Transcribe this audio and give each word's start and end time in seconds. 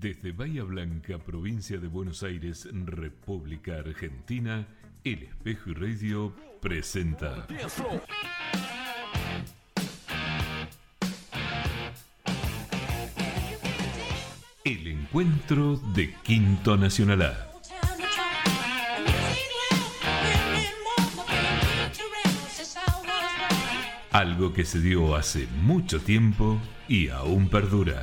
Desde 0.00 0.32
Bahía 0.32 0.64
Blanca, 0.64 1.18
provincia 1.18 1.78
de 1.78 1.86
Buenos 1.86 2.22
Aires, 2.22 2.68
República 2.72 3.76
Argentina, 3.76 4.66
El 5.04 5.22
Espejo 5.22 5.70
y 5.70 5.74
Radio 5.74 6.34
presenta. 6.60 7.46
El 14.64 14.86
encuentro 14.86 15.76
de 15.94 16.14
Quinto 16.22 16.76
Nacional 16.76 17.22
A. 17.22 17.51
Algo 24.12 24.52
que 24.52 24.66
se 24.66 24.78
dio 24.78 25.16
hace 25.16 25.48
mucho 25.62 25.98
tiempo 25.98 26.60
y 26.86 27.08
aún 27.08 27.48
perdura. 27.48 28.02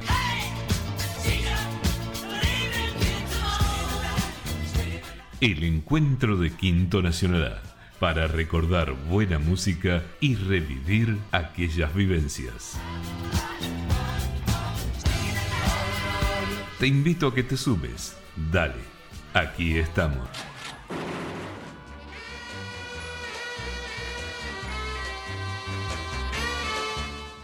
El 5.39 5.63
encuentro 5.63 6.35
de 6.37 6.49
Quinto 6.49 7.03
Nacional 7.03 7.61
para 7.99 8.25
recordar 8.25 8.93
buena 8.93 9.37
música 9.37 10.01
y 10.19 10.33
revivir 10.33 11.15
aquellas 11.31 11.93
vivencias. 11.93 12.79
Te 16.79 16.87
invito 16.87 17.27
a 17.27 17.35
que 17.35 17.43
te 17.43 17.55
subes. 17.55 18.17
Dale, 18.51 18.81
aquí 19.35 19.77
estamos. 19.77 20.27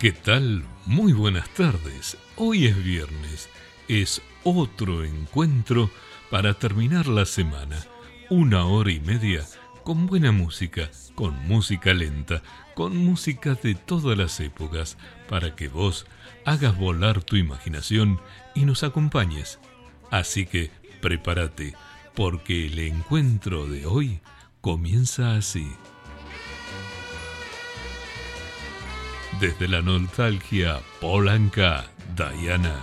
¿Qué 0.05 0.11
tal? 0.11 0.63
Muy 0.85 1.13
buenas 1.13 1.49
tardes. 1.55 2.15
Hoy 2.35 2.67
es 2.67 2.83
viernes. 2.83 3.49
Es 3.87 4.21
otro 4.43 5.03
encuentro 5.03 5.89
para 6.29 6.53
terminar 6.53 7.07
la 7.07 7.25
semana. 7.25 7.83
Una 8.29 8.65
hora 8.65 8.91
y 8.91 8.99
media 8.99 9.43
con 9.83 10.05
buena 10.05 10.31
música, 10.31 10.91
con 11.15 11.33
música 11.47 11.91
lenta, 11.95 12.43
con 12.75 12.95
música 12.95 13.55
de 13.55 13.73
todas 13.73 14.15
las 14.15 14.39
épocas, 14.41 14.95
para 15.27 15.55
que 15.55 15.69
vos 15.69 16.05
hagas 16.45 16.77
volar 16.77 17.23
tu 17.23 17.35
imaginación 17.35 18.21
y 18.53 18.65
nos 18.65 18.83
acompañes. 18.83 19.57
Así 20.11 20.45
que 20.45 20.69
prepárate, 21.01 21.73
porque 22.13 22.67
el 22.67 22.77
encuentro 22.77 23.65
de 23.65 23.87
hoy 23.87 24.19
comienza 24.61 25.35
así. 25.35 25.67
Desde 29.39 29.67
la 29.67 29.81
nostalgia 29.81 30.81
polanca, 31.01 31.83
Diana. 32.15 32.79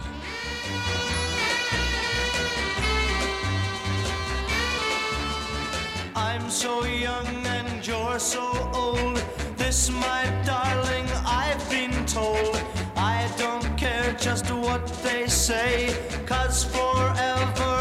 I'm 6.14 6.50
so 6.50 6.84
young 6.84 7.27
and 7.47 7.86
you're 7.86 8.19
so 8.19 8.70
old. 8.75 9.17
This, 9.56 9.91
my 9.91 10.25
darling, 10.45 11.08
I've 11.25 11.70
been 11.70 12.05
told. 12.05 12.61
I 12.97 13.27
don't 13.39 13.75
care 13.78 14.12
just 14.20 14.50
what 14.50 14.86
they 15.03 15.28
say, 15.28 15.97
cause 16.27 16.64
forever 16.64 17.71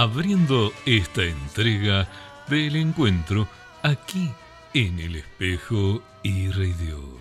abriendo 0.00 0.72
esta 0.86 1.24
entrega 1.24 2.08
del 2.48 2.76
encuentro 2.76 3.46
aquí 3.82 4.30
en 4.72 4.98
el 4.98 5.16
espejo 5.16 6.02
y 6.22 6.48
radio. 6.48 7.18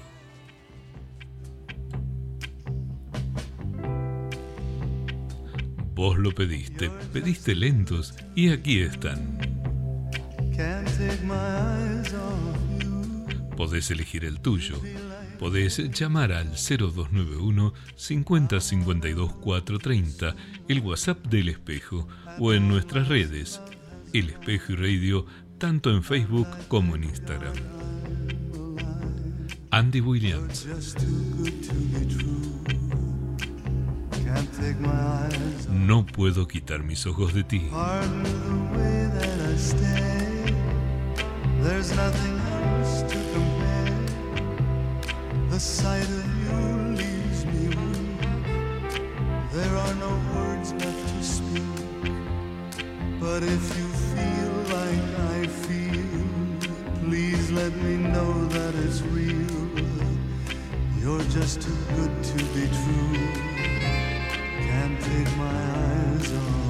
Vos 5.94 6.18
lo 6.18 6.32
pediste, 6.32 6.90
pediste 7.12 7.54
lentos 7.54 8.14
y 8.34 8.50
aquí 8.50 8.80
están. 8.80 9.38
Podés 13.58 13.92
elegir 13.92 14.24
el 14.24 14.40
tuyo. 14.40 14.80
Podés 15.38 15.78
llamar 15.98 16.34
al 16.34 16.52
0291 16.52 17.74
50 17.96 18.60
52 18.60 19.34
430, 19.34 20.36
el 20.68 20.80
WhatsApp 20.82 21.26
del 21.28 21.48
espejo, 21.48 22.08
o 22.40 22.54
en 22.54 22.68
nuestras 22.68 23.08
redes, 23.08 23.62
El 24.14 24.30
Espejo 24.30 24.74
y 24.74 24.76
Radio, 24.76 25.26
tanto 25.58 25.92
en 25.92 26.04
Facebook 26.04 26.48
como 26.68 26.96
en 26.96 27.04
Instagram. 27.04 27.54
Andy 29.72 30.02
Williams, 30.02 30.68
no 35.70 36.06
puedo 36.06 36.48
quitar 36.48 36.84
mis 36.84 37.06
ojos 37.06 37.34
de 37.34 37.44
ti. 37.44 37.70
There's 41.62 41.92
nothing 41.94 42.40
else 42.40 43.04
to 43.04 43.18
compare. 43.34 44.06
The 45.50 45.60
sight 45.60 46.04
of 46.04 46.26
you 46.44 46.96
leaves 46.96 47.46
me 47.46 47.68
weak. 47.68 49.02
There 49.52 49.76
are 49.76 49.96
no 49.96 50.10
words 50.34 50.72
left 50.74 51.08
to 51.10 51.24
speak. 51.24 51.79
But 53.20 53.44
if 53.44 53.78
you 53.78 53.88
feel 54.16 54.54
like 54.78 55.20
I 55.34 55.48
feel, 55.48 57.04
please 57.04 57.52
let 57.52 57.76
me 57.76 57.98
know 57.98 58.46
that 58.48 58.74
it's 58.76 59.02
real. 59.02 59.70
You're 61.02 61.28
just 61.30 61.62
too 61.62 61.78
good 61.96 62.24
to 62.24 62.38
be 62.54 62.66
true. 62.80 63.28
Can't 64.68 65.02
take 65.02 65.36
my 65.36 65.60
eyes 65.76 66.34
off 66.34 66.69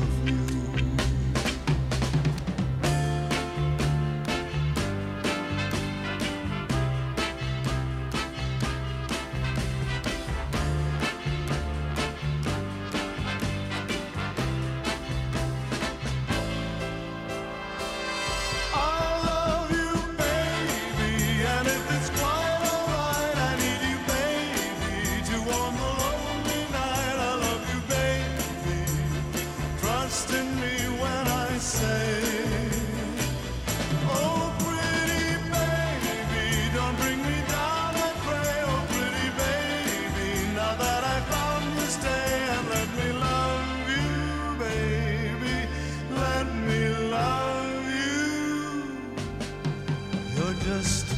just 50.82 51.09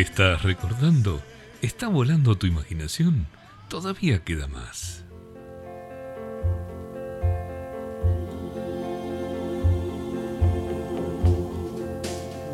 ¿Estás 0.00 0.42
recordando? 0.44 1.20
¿Está 1.60 1.86
volando 1.88 2.34
tu 2.34 2.46
imaginación? 2.46 3.26
Todavía 3.68 4.24
queda 4.24 4.46
más. 4.46 5.04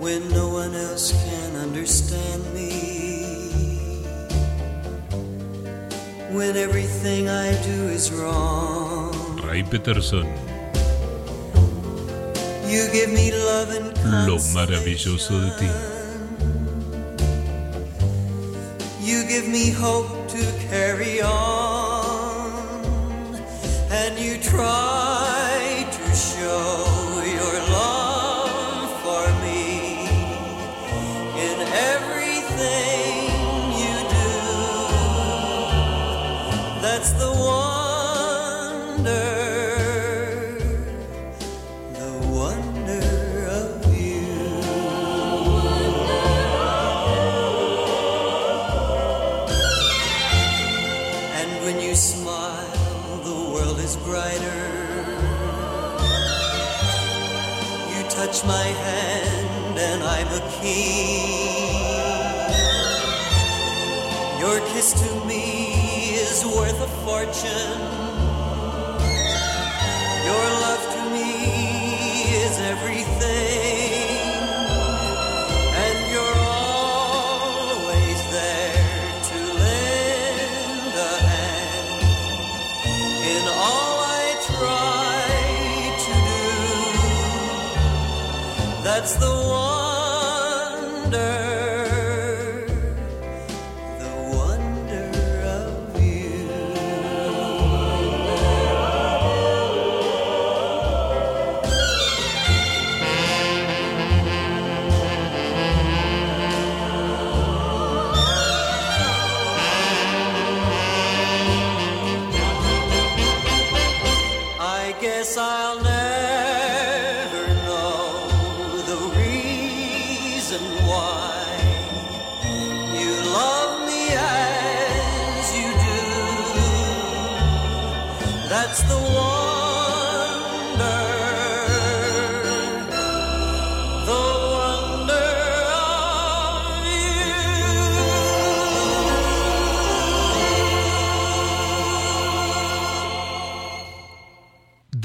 When 0.00 0.28
no 0.30 0.48
one 0.48 0.74
else 0.74 1.12
can 1.12 1.54
understand 1.62 2.42
me. 2.52 4.02
When 6.32 6.56
everything 6.56 7.28
I 7.28 7.52
do 7.64 7.90
is 7.94 8.10
wrong. 8.10 9.40
Ray 9.46 9.62
Peterson. 9.62 10.26
You 12.66 12.90
give 12.92 13.12
me 13.12 13.30
love 13.30 13.70
and 13.70 14.26
Lo 14.26 14.36
maravilloso 14.52 15.40
de 15.40 15.50
ti 15.60 15.96
That's 88.86 89.16
the 89.16 89.26
wonder. 91.10 91.45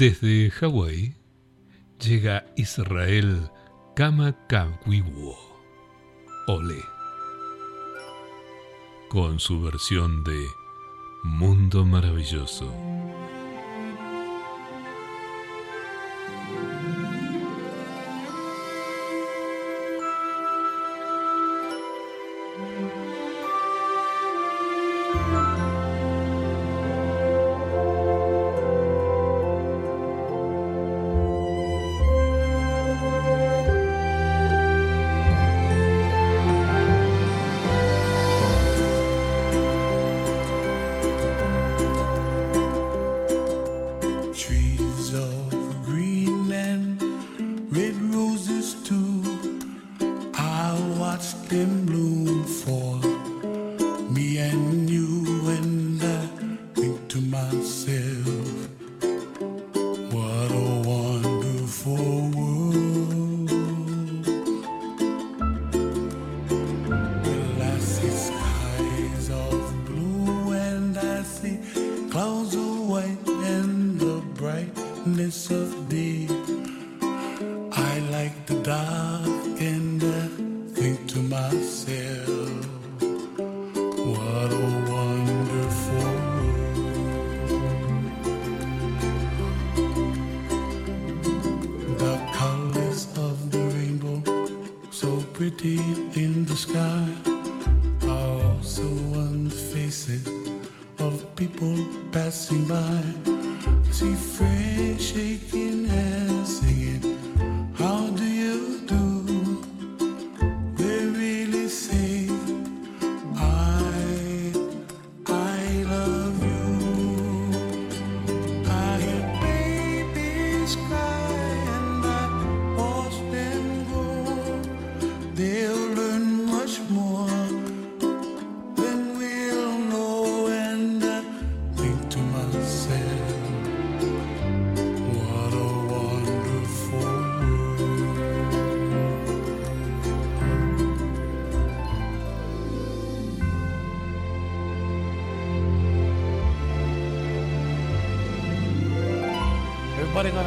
Desde 0.02 0.50
Hawái 0.50 1.14
llega 2.00 2.44
Israel 2.56 3.48
Kamakawiwo 3.94 5.38
Ole, 6.48 6.82
con 9.08 9.38
su 9.38 9.62
versión 9.62 10.24
de 10.24 10.44
Mundo 11.22 11.84
Maravilloso. 11.84 12.91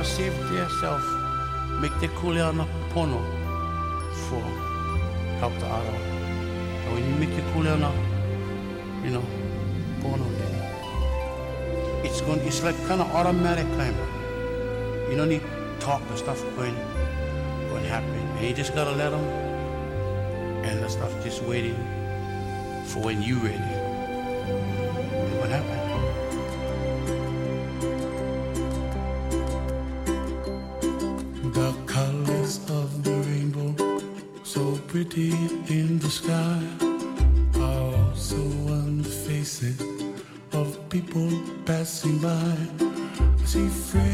Save 0.05 0.37
yourself. 0.53 1.03
Make 1.81 1.99
the 1.99 2.07
kuleana 2.07 2.65
pono 2.93 3.19
for 4.27 4.41
help 5.39 5.53
the 5.59 5.65
other. 5.65 5.89
And 5.89 6.93
when 6.93 7.03
you 7.09 7.15
make 7.15 7.35
the 7.35 7.41
kuleana, 7.51 7.91
you 9.03 9.11
know, 9.11 9.25
pono 10.01 10.25
it's 12.05 12.21
going 12.21 12.39
it's 12.41 12.63
like 12.63 12.77
kind 12.87 13.01
of 13.01 13.07
automatic 13.15 13.65
kind. 13.77 13.95
You 15.09 15.17
don't 15.17 15.27
need 15.27 15.41
talk 15.79 16.07
the 16.07 16.15
stuff 16.15 16.41
going 16.55 16.75
going 17.69 17.83
happen. 17.83 18.13
And 18.37 18.47
you 18.47 18.53
just 18.53 18.75
gotta 18.75 18.91
let 18.91 19.09
them 19.09 19.25
and 20.63 20.83
the 20.83 20.87
stuff 20.87 21.11
just 21.23 21.43
waiting 21.43 21.75
for 22.85 22.99
when 22.99 23.21
you 23.21 23.37
ready. 23.39 23.74
See 43.55 43.69
friends 43.69 44.04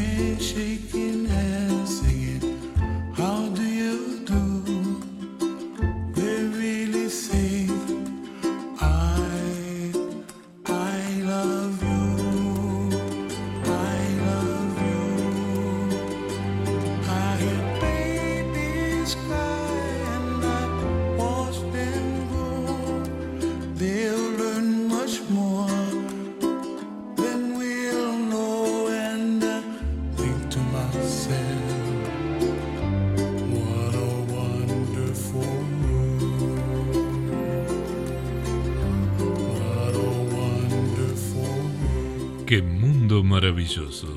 maravilloso! 43.62 44.08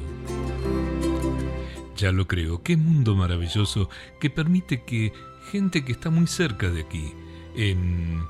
Ya 1.96 2.12
lo 2.12 2.28
creo, 2.28 2.64
qué 2.64 2.78
mundo 2.78 3.16
maravilloso 3.16 3.90
que 4.20 4.30
permite 4.30 4.84
que 4.84 5.14
gente 5.52 5.86
que 5.86 5.92
está 5.92 6.10
muy 6.10 6.28
cerca 6.28 6.70
de 6.70 6.82
aquí, 6.82 7.14
en 7.56 8.24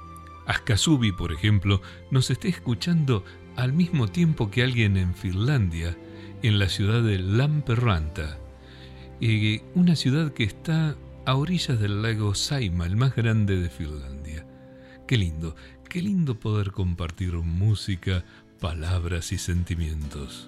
Askasubi, 0.45 1.12
por 1.12 1.31
ejemplo, 1.31 1.81
nos 2.12 2.29
esté 2.29 2.50
escuchando 2.50 3.24
al 3.55 3.74
mismo 3.74 4.07
tiempo 4.07 4.51
que 4.51 4.63
alguien 4.63 4.98
en 4.98 5.15
Finlandia, 5.15 5.98
en 6.43 6.60
la 6.60 6.69
ciudad 6.69 7.01
de 7.01 7.17
Lamperranta, 7.17 8.38
eh, 9.22 9.63
una 9.74 9.95
ciudad 9.95 10.34
que 10.34 10.43
está 10.43 10.95
a 11.25 11.36
orillas 11.36 11.79
del 11.79 12.01
lago 12.03 12.36
Saima, 12.36 12.86
el 12.86 12.98
más 12.98 13.15
grande 13.15 13.57
de 13.57 13.69
Finlandia. 13.69 14.45
Qué 15.07 15.17
lindo, 15.17 15.55
qué 15.89 16.01
lindo 16.01 16.39
poder 16.39 16.72
compartir 16.72 17.34
música, 17.36 18.25
palabras 18.60 19.31
y 19.31 19.38
sentimientos. 19.38 20.48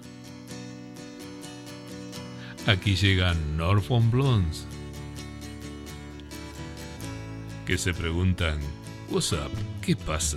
Aquí 2.68 2.96
llegan 2.96 3.56
Northern 3.56 4.10
Blondes, 4.10 4.66
que 7.64 7.78
se 7.78 7.94
preguntan, 7.94 8.60
What's 9.08 9.32
up? 9.32 9.50
¿Qué 9.80 9.96
pasa? 9.96 10.36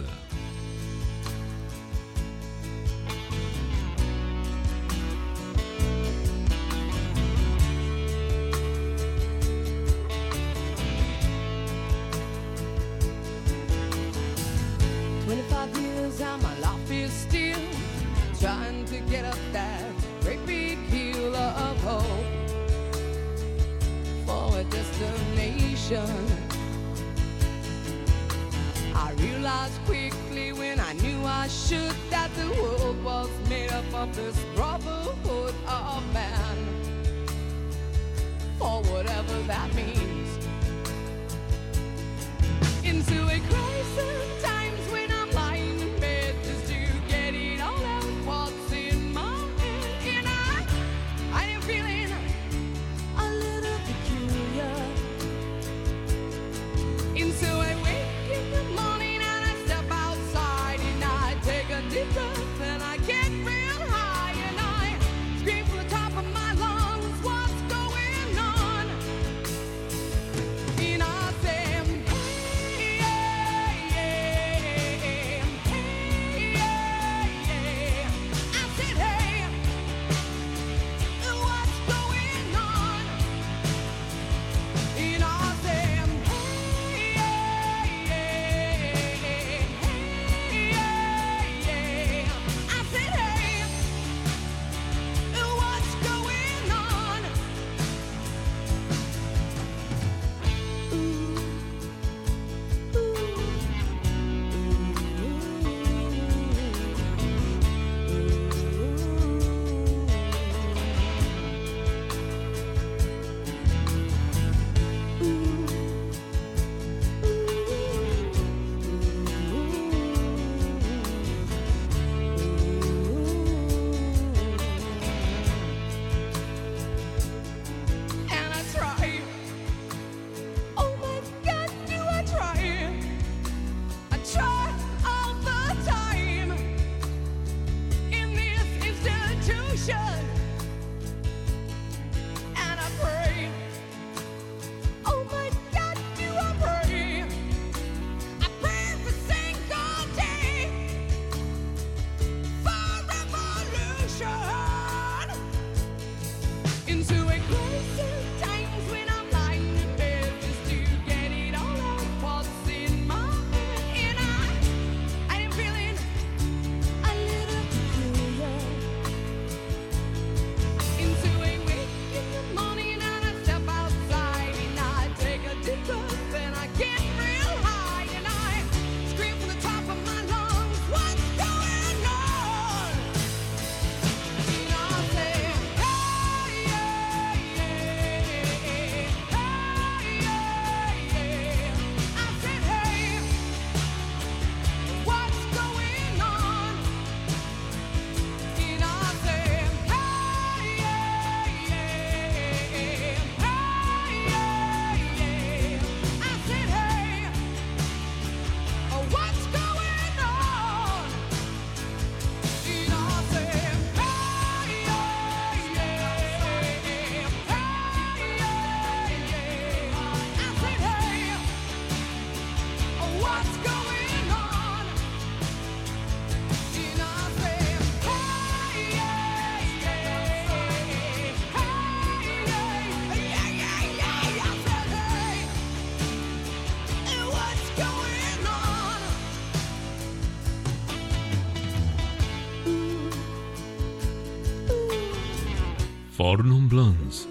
Fornum 246.24 246.70
Blondes, 246.70 247.28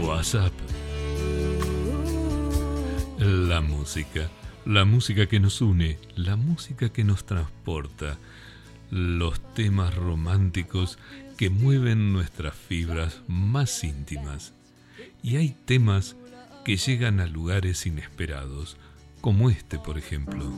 WhatsApp. 0.00 0.54
La 3.18 3.60
música, 3.60 4.30
la 4.64 4.86
música 4.86 5.26
que 5.26 5.38
nos 5.38 5.60
une, 5.60 5.98
la 6.16 6.36
música 6.36 6.88
que 6.88 7.04
nos 7.04 7.26
transporta, 7.26 8.16
los 8.90 9.38
temas 9.52 9.94
románticos 9.94 10.98
que 11.36 11.50
mueven 11.50 12.14
nuestras 12.14 12.54
fibras 12.54 13.20
más 13.28 13.84
íntimas. 13.84 14.54
Y 15.22 15.36
hay 15.36 15.54
temas 15.66 16.16
que 16.64 16.78
llegan 16.78 17.20
a 17.20 17.26
lugares 17.26 17.84
inesperados, 17.84 18.78
como 19.20 19.50
este 19.50 19.78
por 19.78 19.98
ejemplo. 19.98 20.50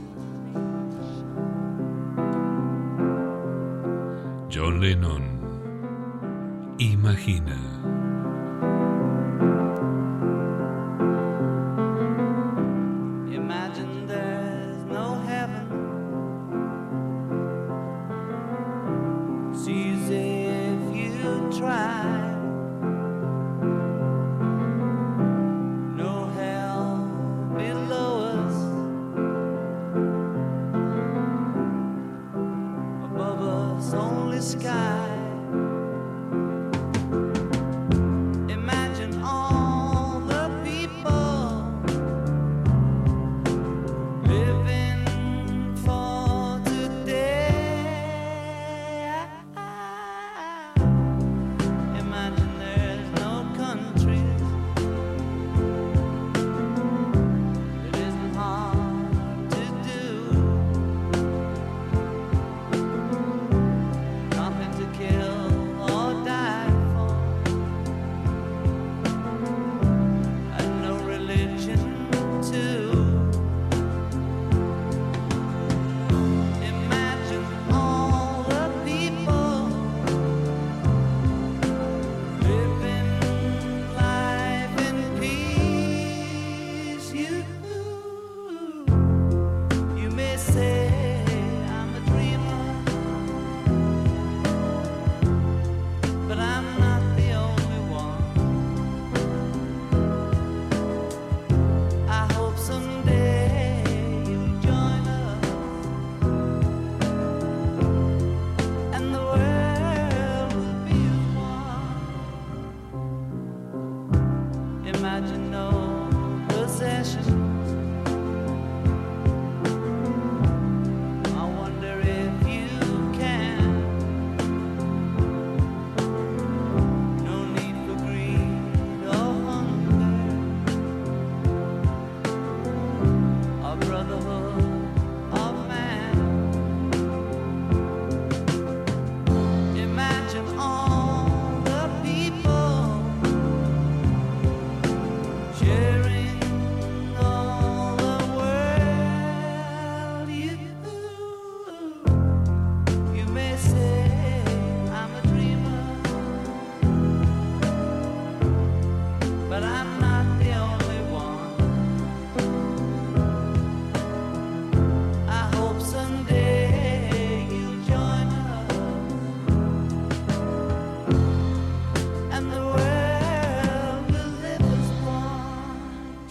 John 4.49 4.79
Lennon 4.79 5.34
Imagina. 6.77 7.94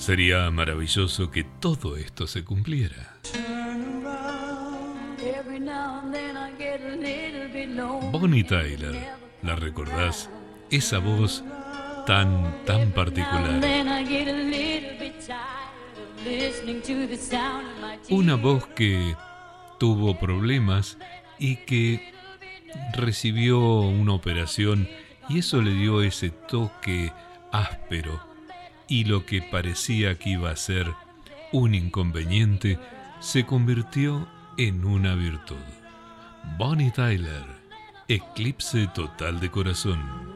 Sería 0.04 0.50
maravilloso 0.50 1.30
que 1.30 1.44
todo 1.44 1.96
esto 1.96 2.26
se 2.26 2.44
cumpliera. 2.44 3.16
Bonnie 8.12 8.44
Tyler, 8.44 8.94
¿la 9.42 9.56
recordás? 9.56 10.28
Esa 10.70 10.98
voz 10.98 11.42
tan, 12.06 12.66
tan 12.66 12.90
particular. 12.90 13.62
Una 18.10 18.34
voz 18.34 18.66
que 18.76 19.16
tuvo 19.80 20.18
problemas 20.18 20.98
y 21.38 21.56
que 21.64 22.12
recibió 22.92 23.58
una 23.80 24.12
operación 24.12 24.86
y 25.30 25.38
eso 25.38 25.62
le 25.62 25.72
dio 25.72 26.02
ese 26.02 26.28
toque 26.28 27.10
áspero 27.52 28.33
y 28.88 29.04
lo 29.04 29.24
que 29.26 29.42
parecía 29.42 30.18
que 30.18 30.30
iba 30.30 30.50
a 30.50 30.56
ser 30.56 30.92
un 31.52 31.74
inconveniente 31.74 32.78
se 33.20 33.46
convirtió 33.46 34.28
en 34.58 34.84
una 34.84 35.14
virtud. 35.14 35.56
Bonnie 36.58 36.90
Tyler, 36.90 37.44
Eclipse 38.08 38.86
Total 38.88 39.40
de 39.40 39.50
Corazón. 39.50 40.33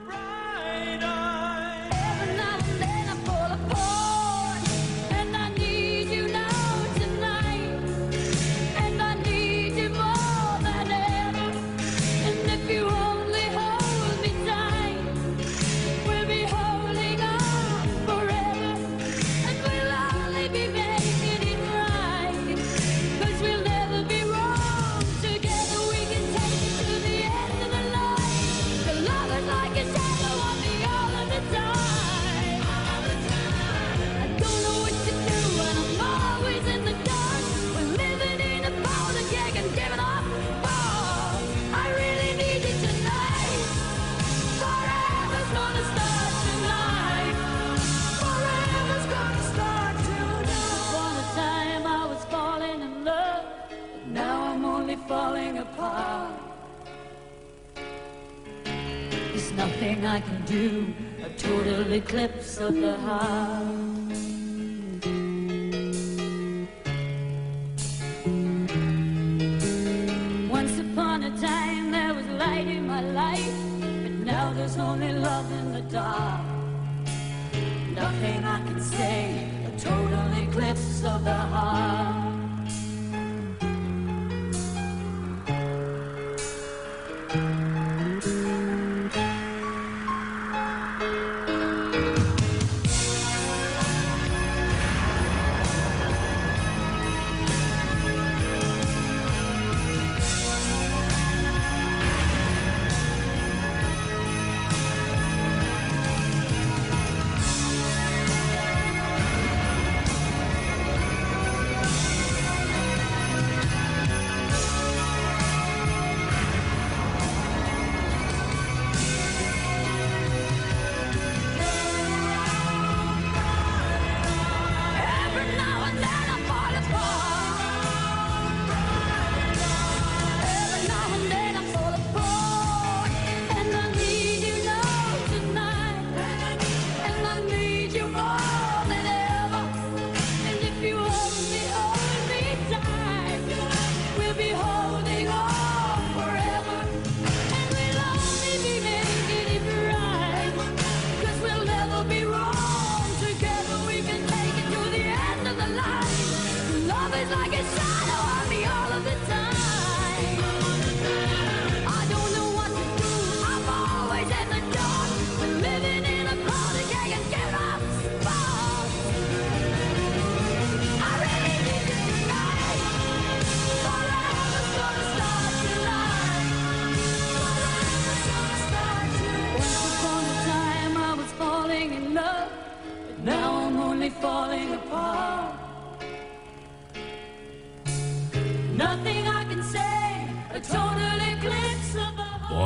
the 62.70 62.98
heart. 62.98 63.57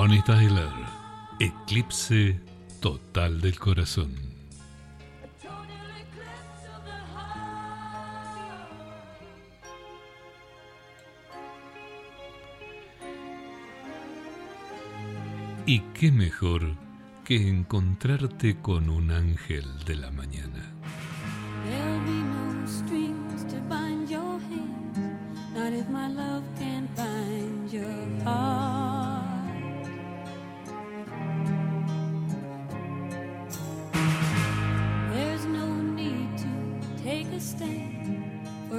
Bonita 0.04 0.32
Aguilar, 0.32 0.74
Eclipse 1.38 2.40
Total 2.80 3.40
del 3.40 3.56
Corazón. 3.56 4.10
Y 15.66 15.78
qué 15.94 16.10
mejor 16.10 16.74
que 17.24 17.48
encontrarte 17.48 18.56
con 18.60 18.90
un 18.90 19.12
ángel 19.12 19.84
de 19.84 19.94
la 19.94 20.10
mañana. 20.10 20.72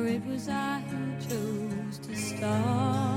it 0.05 0.25
was 0.25 0.49
I 0.49 0.79
who 0.89 1.27
chose 1.27 1.97
to 1.99 2.15
start. 2.15 3.12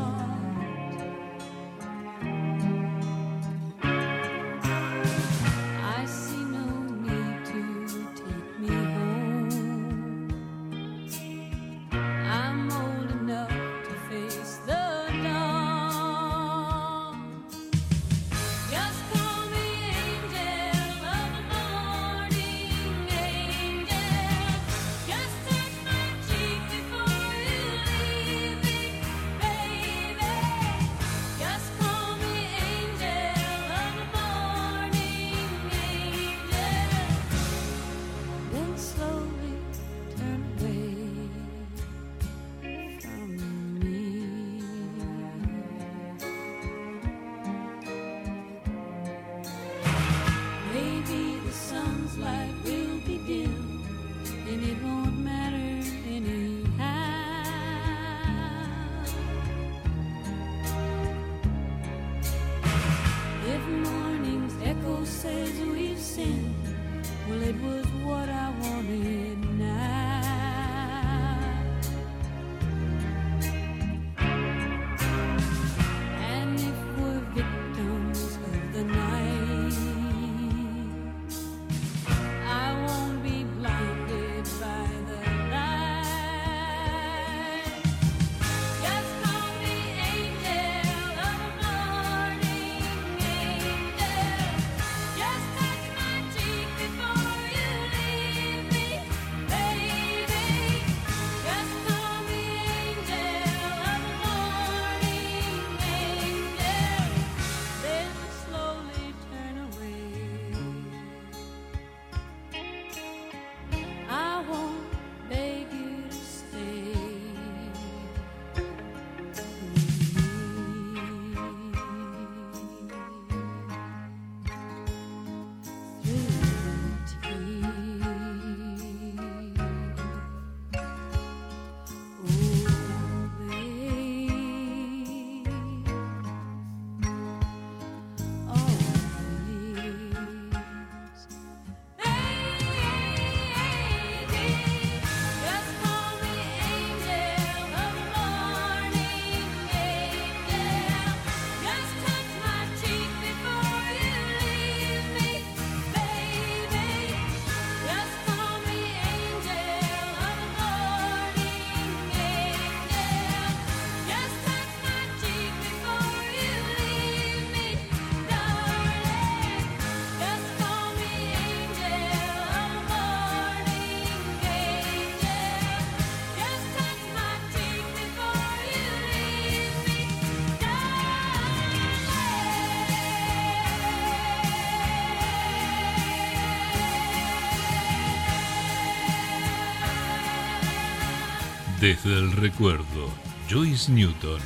Desde 191.87 192.19
el 192.19 192.33
recuerdo, 192.33 193.09
Joyce 193.49 193.93
Newton, 193.93 194.41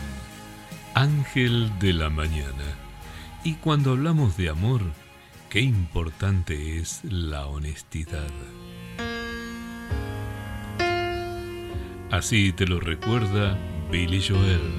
Ángel 0.92 1.72
de 1.79 1.94
la 1.94 2.11
Mañana. 2.11 2.76
Y 3.42 3.55
cuando 3.55 3.92
hablamos 3.92 4.37
de 4.37 4.50
amor, 4.50 4.83
qué 5.48 5.61
importante 5.61 6.76
es 6.76 7.00
la 7.03 7.46
honestidad. 7.46 8.29
Así 12.11 12.53
te 12.53 12.66
lo 12.66 12.79
recuerda 12.79 13.57
Billy 13.90 14.22
Joel. 14.22 14.76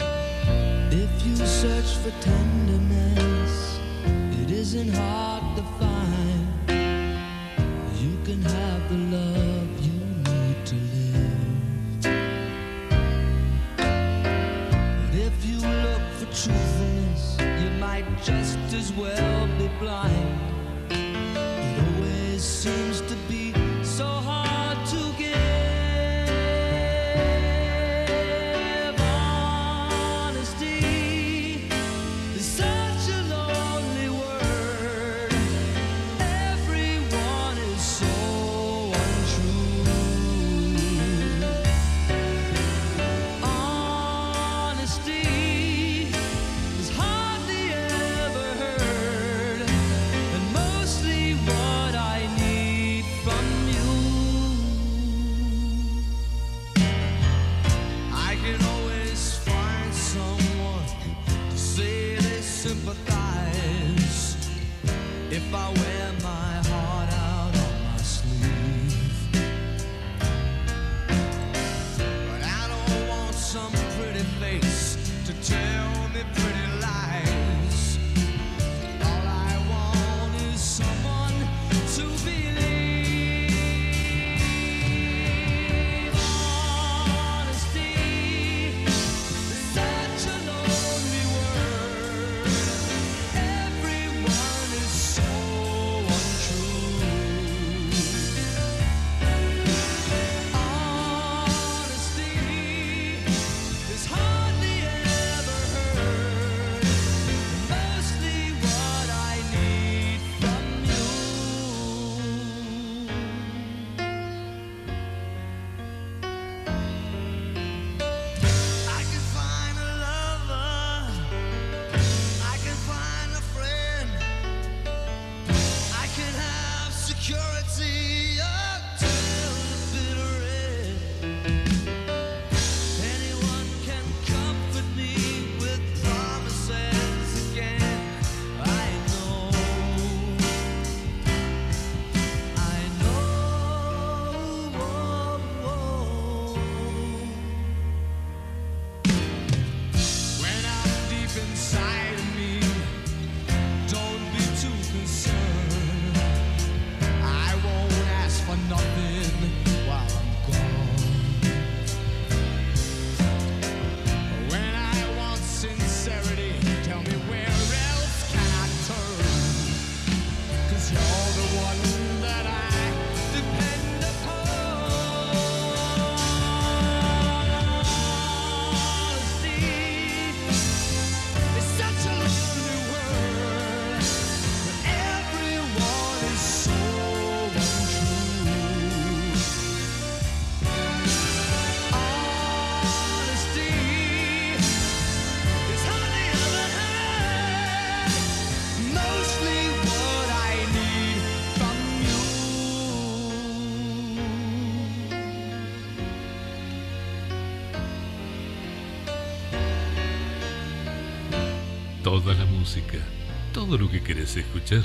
Todo 213.53 213.77
lo 213.77 213.91
que 213.91 214.01
querés 214.01 214.38
escuchar 214.38 214.84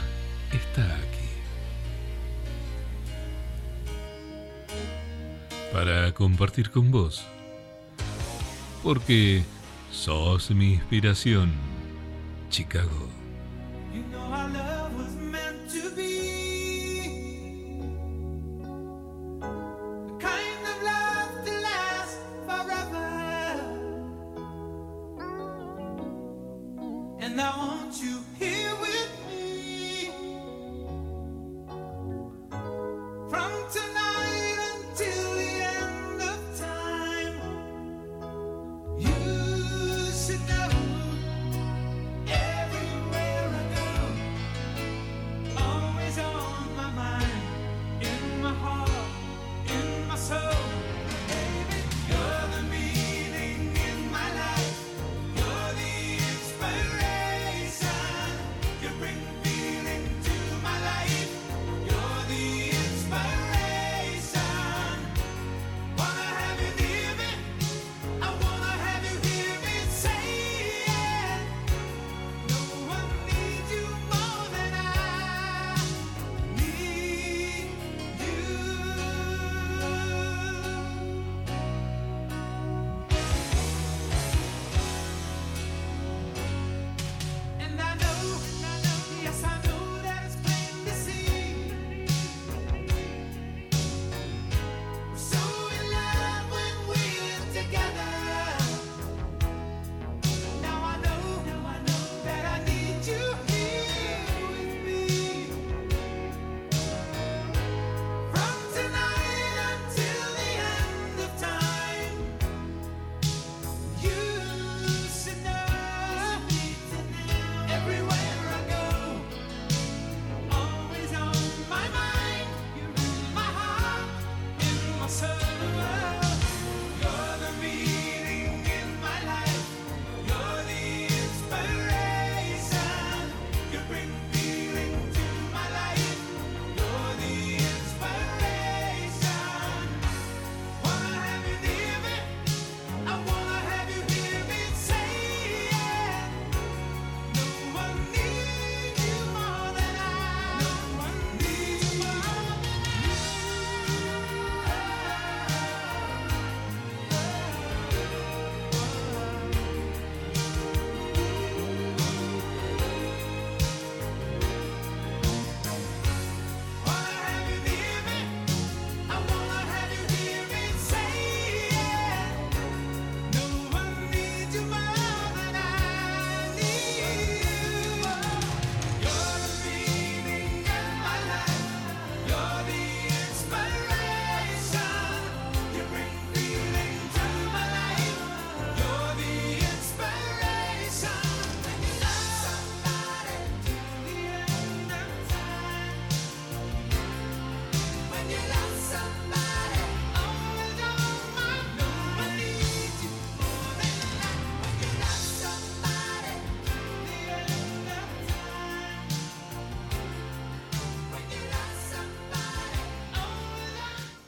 está 0.53 0.83
aquí. 0.83 1.29
Para 5.73 6.13
compartir 6.13 6.71
con 6.71 6.91
vos. 6.91 7.25
Porque 8.83 9.45
sos 9.93 10.51
mi 10.51 10.75
inspiración. 10.75 11.53
Chicago. 12.51 13.09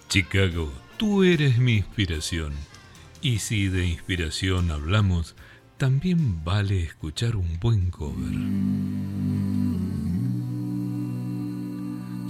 Chicago, 0.08 0.72
tú 0.96 1.22
eres 1.22 1.58
mi 1.58 1.76
inspiración. 1.76 2.54
Y 3.20 3.40
si 3.40 3.68
de 3.68 3.86
inspiración 3.86 4.70
hablamos, 4.70 5.36
también 5.76 6.42
vale 6.44 6.82
escuchar 6.82 7.36
un 7.36 7.58
buen 7.60 7.90
cover. 7.90 8.32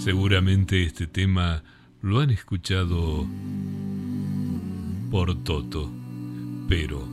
Seguramente 0.01 0.83
este 0.83 1.07
tema 1.07 1.62
lo 2.03 2.18
han 2.18 2.31
escuchado 2.31 3.29
por 5.11 5.45
Toto, 5.45 5.89
pero 6.68 7.09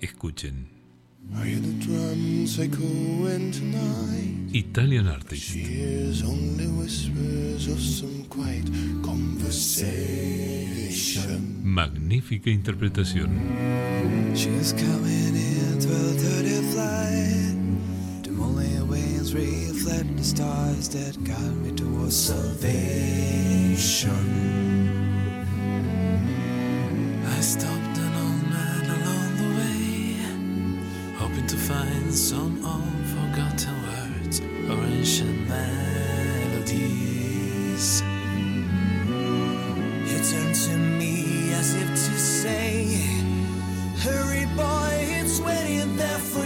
escuchen. 0.00 0.71
Italian 4.54 5.08
artist. 5.08 5.42
She 5.42 5.60
hears 5.60 6.22
only 6.22 6.66
whispers 6.66 7.68
of 7.68 7.80
some 7.80 8.24
quiet 8.28 8.66
conversation. 9.02 11.60
Magnífica 11.62 12.50
interpretación. 12.50 13.30
She's 14.34 14.72
coming 14.72 15.34
in 15.36 15.78
flight. 16.72 17.56
The 18.24 18.30
waves 18.84 19.32
reflect 19.34 20.16
the 20.16 20.24
stars 20.24 20.88
that 20.90 21.22
guide 21.24 21.56
me 21.62 21.72
towards 21.72 22.16
salvation. 22.16 24.12
I 27.26 27.40
stop 27.40 27.81
and 32.12 32.18
some 32.18 32.62
old 32.62 33.06
forgotten 33.14 33.74
words 33.88 34.40
or 34.68 34.84
ancient 34.84 35.48
melodies. 35.48 36.82
You 40.08 40.18
turn 40.30 40.52
to 40.52 40.76
me 40.76 41.54
as 41.54 41.74
if 41.74 41.88
to 41.88 42.18
say, 42.18 42.84
Hurry, 44.04 44.44
boy, 44.54 45.06
it's 45.20 45.40
waiting 45.40 45.96
there 45.96 46.18
for 46.18 46.41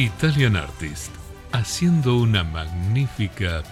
Italian 0.00 0.56
Artist, 0.56 1.12
haciendo 1.52 2.16
una 2.16 2.42
magnífica 2.42 3.62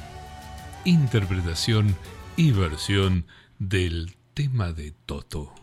interpretación 0.84 1.96
y 2.36 2.52
versión 2.52 3.24
del 3.58 4.14
tema 4.34 4.74
de 4.74 4.92
Toto. 5.06 5.54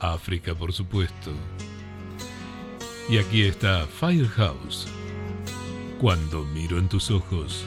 África, 0.00 0.56
por 0.56 0.72
supuesto. 0.72 1.32
Y 3.08 3.18
aquí 3.18 3.42
está 3.44 3.86
Firehouse. 3.86 4.88
Cuando 6.00 6.42
miro 6.42 6.76
en 6.78 6.88
tus 6.88 7.12
ojos. 7.12 7.64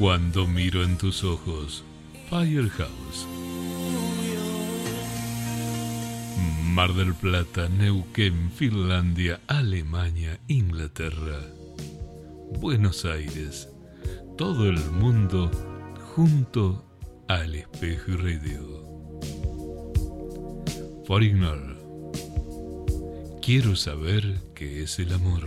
Cuando 0.00 0.46
miro 0.46 0.82
en 0.82 0.96
tus 0.96 1.24
ojos, 1.24 1.84
Firehouse. 2.30 3.26
Mar 6.64 6.94
del 6.94 7.12
Plata, 7.12 7.68
Neuquén, 7.68 8.50
Finlandia, 8.50 9.40
Alemania, 9.46 10.40
Inglaterra, 10.48 11.40
Buenos 12.58 13.04
Aires, 13.04 13.68
todo 14.38 14.70
el 14.70 14.80
mundo 14.90 15.50
junto 16.14 16.82
al 17.28 17.56
espejo 17.56 18.12
y 18.12 18.16
radio. 18.16 18.84
Foreigner, 21.06 21.76
quiero 23.42 23.76
saber 23.76 24.40
qué 24.54 24.84
es 24.84 24.98
el 24.98 25.12
amor. 25.12 25.46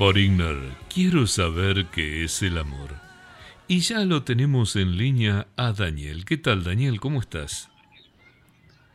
Foreigner, 0.00 0.56
quiero 0.88 1.26
saber 1.26 1.84
qué 1.92 2.24
es 2.24 2.40
el 2.40 2.56
amor. 2.56 2.88
Y 3.68 3.80
ya 3.80 3.98
lo 4.06 4.22
tenemos 4.22 4.74
en 4.76 4.96
línea 4.96 5.46
a 5.58 5.72
Daniel. 5.72 6.24
¿Qué 6.24 6.38
tal, 6.38 6.64
Daniel? 6.64 6.98
¿Cómo 7.00 7.20
estás? 7.20 7.68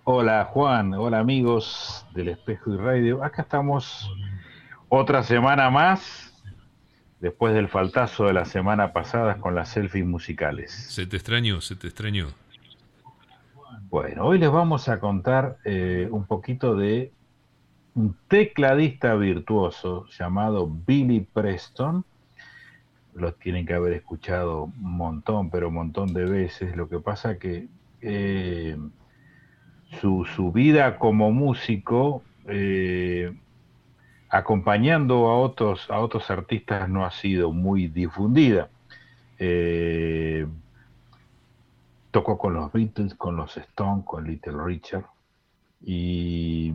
Hola 0.03 0.45
Juan, 0.45 0.95
hola 0.95 1.19
amigos 1.19 2.07
del 2.15 2.29
Espejo 2.29 2.73
y 2.73 2.77
Radio. 2.77 3.23
Acá 3.23 3.43
estamos 3.43 4.11
otra 4.89 5.21
semana 5.21 5.69
más, 5.69 6.33
después 7.19 7.53
del 7.53 7.67
faltazo 7.67 8.25
de 8.25 8.33
la 8.33 8.45
semana 8.45 8.91
pasada 8.91 9.37
con 9.37 9.53
las 9.53 9.69
selfies 9.69 10.07
musicales. 10.07 10.71
¿Se 10.71 11.05
te 11.05 11.17
extrañó? 11.17 11.61
¿Se 11.61 11.75
te 11.75 11.85
extrañó? 11.85 12.29
Bueno, 13.91 14.25
hoy 14.25 14.39
les 14.39 14.49
vamos 14.49 14.89
a 14.89 14.99
contar 14.99 15.57
eh, 15.65 16.07
un 16.09 16.25
poquito 16.25 16.75
de 16.75 17.11
un 17.95 18.15
tecladista 18.27 19.15
virtuoso 19.15 20.05
llamado 20.07 20.69
Billy 20.85 21.21
Preston. 21.21 22.05
Lo 23.13 23.33
tienen 23.33 23.65
que 23.65 23.73
haber 23.73 23.93
escuchado 23.93 24.65
un 24.65 24.97
montón, 24.97 25.49
pero 25.49 25.69
un 25.69 25.75
montón 25.75 26.13
de 26.13 26.25
veces. 26.25 26.75
Lo 26.75 26.89
que 26.89 26.99
pasa 26.99 27.39
que 27.39 27.69
eh, 28.01 28.77
su, 30.01 30.25
su 30.25 30.51
vida 30.51 30.99
como 30.99 31.31
músico, 31.31 32.21
eh, 32.47 33.33
acompañando 34.29 35.27
a 35.27 35.37
otros, 35.37 35.89
a 35.89 35.99
otros 35.99 36.29
artistas, 36.29 36.89
no 36.89 37.05
ha 37.05 37.11
sido 37.11 37.53
muy 37.53 37.87
difundida. 37.87 38.69
Eh, 39.39 40.45
tocó 42.11 42.37
con 42.37 42.53
los 42.53 42.73
Beatles, 42.73 43.15
con 43.15 43.37
los 43.37 43.55
Stones, 43.55 44.03
con 44.05 44.25
Little 44.25 44.61
Richard, 44.65 45.05
Y 45.81 46.73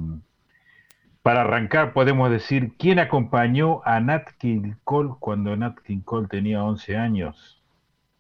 para 1.23 1.43
arrancar 1.43 1.93
podemos 1.93 2.31
decir, 2.31 2.75
¿quién 2.79 2.99
acompañó 2.99 3.83
a 3.85 4.01
Nat 4.01 4.29
King 4.39 4.75
Cole 4.85 5.15
cuando 5.19 5.55
Nat 5.57 5.79
King 5.81 6.01
Cole 6.01 6.29
tenía 6.29 6.65
11 6.65 6.97
años? 6.97 7.63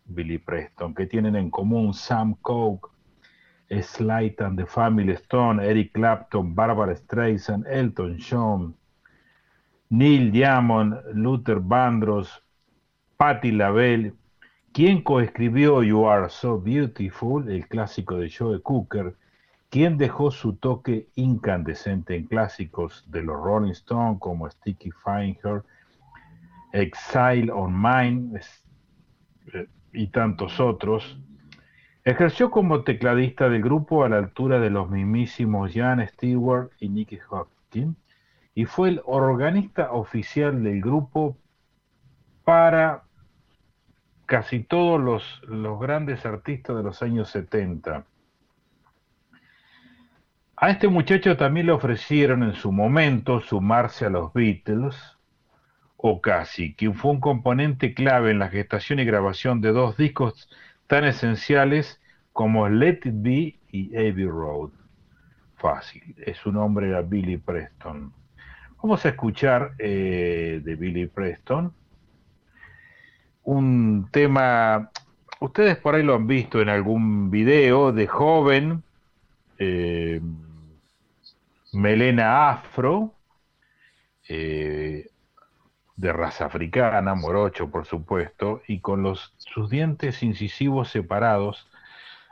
Billy 0.04 0.38
Preston, 0.38 0.94
que 0.94 1.06
tienen 1.06 1.36
en 1.36 1.50
común 1.50 1.94
Sam 1.94 2.34
Cooke, 2.42 2.90
Slight 3.70 4.40
and 4.40 4.58
the 4.58 4.66
Family 4.66 5.12
Stone, 5.12 5.64
Eric 5.64 5.92
Clapton, 5.92 6.54
Barbara 6.54 6.96
Streisand, 6.96 7.66
Elton 7.68 8.18
John, 8.18 8.74
Neil 9.88 10.30
Diamond, 10.32 10.94
Luther 11.14 11.60
Vandross, 11.60 12.42
Patti 13.16 13.52
LaBelle, 13.52 14.14
quien 14.72 15.02
coescribió 15.02 15.82
You 15.82 16.08
Are 16.08 16.28
So 16.28 16.60
Beautiful, 16.60 17.48
el 17.48 17.66
clásico 17.68 18.16
de 18.16 18.28
Joe 18.28 18.60
Cooker, 18.60 19.16
quien 19.70 19.98
dejó 19.98 20.32
su 20.32 20.56
toque 20.56 21.08
incandescente 21.14 22.16
en 22.16 22.26
clásicos 22.26 23.04
de 23.08 23.22
los 23.22 23.36
Rolling 23.36 23.70
Stones 23.70 24.18
como 24.18 24.50
Sticky 24.50 24.90
Fine 24.90 25.38
Exile 26.72 27.50
on 27.52 27.80
Mine 27.80 28.40
eh, 29.54 29.66
y 29.92 30.08
tantos 30.08 30.58
otros. 30.60 31.18
Ejerció 32.04 32.50
como 32.50 32.82
tecladista 32.82 33.48
del 33.48 33.62
grupo 33.62 34.04
a 34.04 34.08
la 34.08 34.18
altura 34.18 34.58
de 34.58 34.70
los 34.70 34.90
mismísimos 34.90 35.72
Jan 35.72 36.06
Stewart 36.08 36.70
y 36.80 36.88
Nicky 36.88 37.18
Hopkins 37.28 37.96
y 38.54 38.64
fue 38.64 38.88
el 38.88 39.02
organista 39.04 39.92
oficial 39.92 40.64
del 40.64 40.80
grupo 40.80 41.36
para 42.44 43.04
casi 44.26 44.60
todos 44.64 45.00
los, 45.00 45.42
los 45.46 45.78
grandes 45.80 46.26
artistas 46.26 46.76
de 46.76 46.82
los 46.82 47.02
años 47.02 47.30
70. 47.30 48.04
A 50.62 50.68
este 50.68 50.88
muchacho 50.88 51.38
también 51.38 51.64
le 51.64 51.72
ofrecieron 51.72 52.42
en 52.42 52.52
su 52.52 52.70
momento 52.70 53.40
sumarse 53.40 54.04
a 54.04 54.10
los 54.10 54.30
Beatles, 54.34 54.94
o 55.96 56.20
casi, 56.20 56.74
quien 56.74 56.94
fue 56.94 57.12
un 57.12 57.20
componente 57.20 57.94
clave 57.94 58.30
en 58.30 58.38
la 58.38 58.50
gestación 58.50 59.00
y 59.00 59.06
grabación 59.06 59.62
de 59.62 59.72
dos 59.72 59.96
discos 59.96 60.50
tan 60.86 61.04
esenciales 61.04 61.98
como 62.34 62.68
Let 62.68 63.00
It 63.04 63.14
Be 63.22 63.58
y 63.72 63.96
Abbey 63.96 64.26
Road. 64.26 64.68
Fácil, 65.56 66.14
es 66.18 66.36
su 66.36 66.52
nombre 66.52 66.90
era 66.90 67.00
Billy 67.00 67.38
Preston. 67.38 68.12
Vamos 68.82 69.06
a 69.06 69.08
escuchar 69.08 69.72
eh, 69.78 70.60
de 70.62 70.74
Billy 70.76 71.06
Preston 71.06 71.72
un 73.44 74.08
tema, 74.12 74.90
ustedes 75.40 75.78
por 75.78 75.94
ahí 75.94 76.02
lo 76.02 76.16
han 76.16 76.26
visto 76.26 76.60
en 76.60 76.68
algún 76.68 77.30
video 77.30 77.92
de 77.92 78.06
joven, 78.06 78.82
eh, 79.58 80.20
melena 81.72 82.50
afro, 82.50 83.14
eh, 84.28 85.10
de 85.96 86.12
raza 86.12 86.46
africana, 86.46 87.14
morocho 87.14 87.70
por 87.70 87.86
supuesto, 87.86 88.62
y 88.66 88.80
con 88.80 89.02
los, 89.02 89.34
sus 89.38 89.68
dientes 89.68 90.22
incisivos 90.22 90.90
separados 90.90 91.68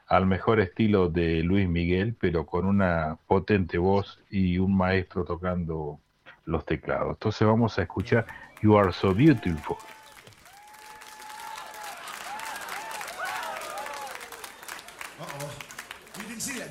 al 0.07 0.26
mejor 0.26 0.59
estilo 0.61 1.09
de 1.09 1.43
Luis 1.43 1.68
Miguel, 1.68 2.16
pero 2.18 2.47
con 2.47 2.64
una 2.64 3.18
potente 3.26 3.76
voz 3.76 4.20
y 4.30 4.59
un 4.59 4.74
maestro 4.74 5.24
tocando 5.24 6.01
los 6.47 6.64
teclados. 6.64 7.11
Entonces 7.11 7.47
vamos 7.47 7.78
a 7.78 7.82
escuchar 7.82 8.26
You 8.62 8.78
Are 8.78 8.93
So 8.93 9.14
Beautiful. 9.14 9.76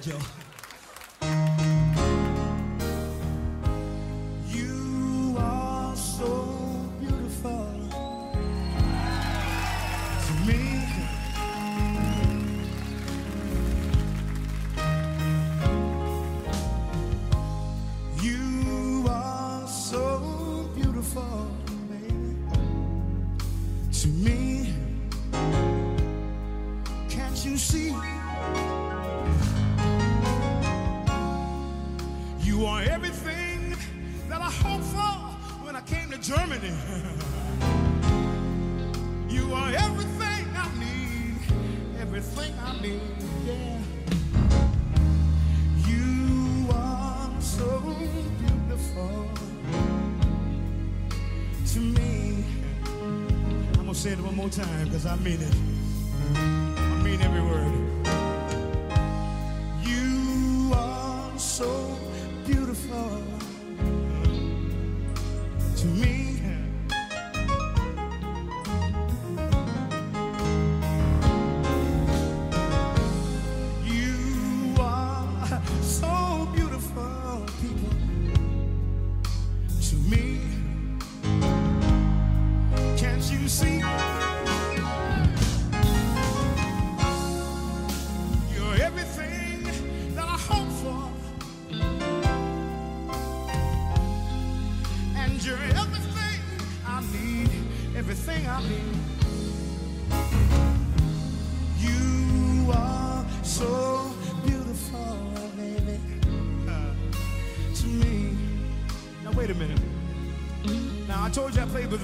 Joe. 0.08 0.47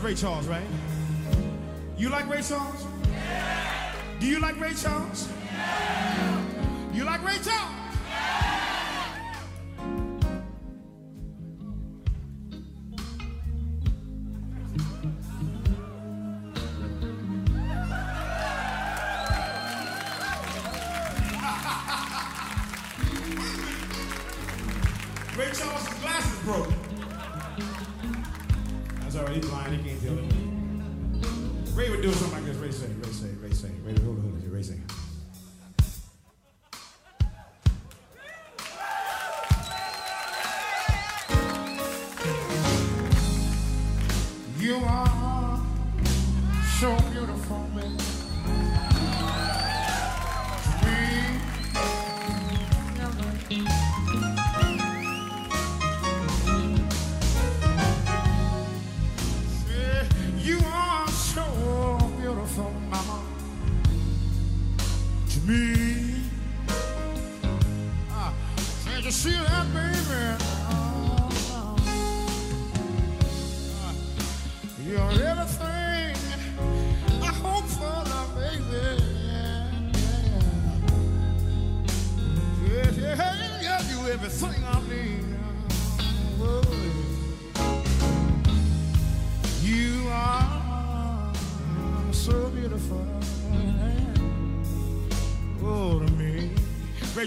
Ray 0.03 0.15
Charles, 0.15 0.47
right? 0.47 0.67
You 1.97 2.09
like 2.09 2.29
Ray 2.29 2.41
Charles? 2.41 2.85
Do 4.19 4.25
you 4.25 4.41
like 4.41 4.59
Ray 4.59 4.73
Charles? 4.73 5.29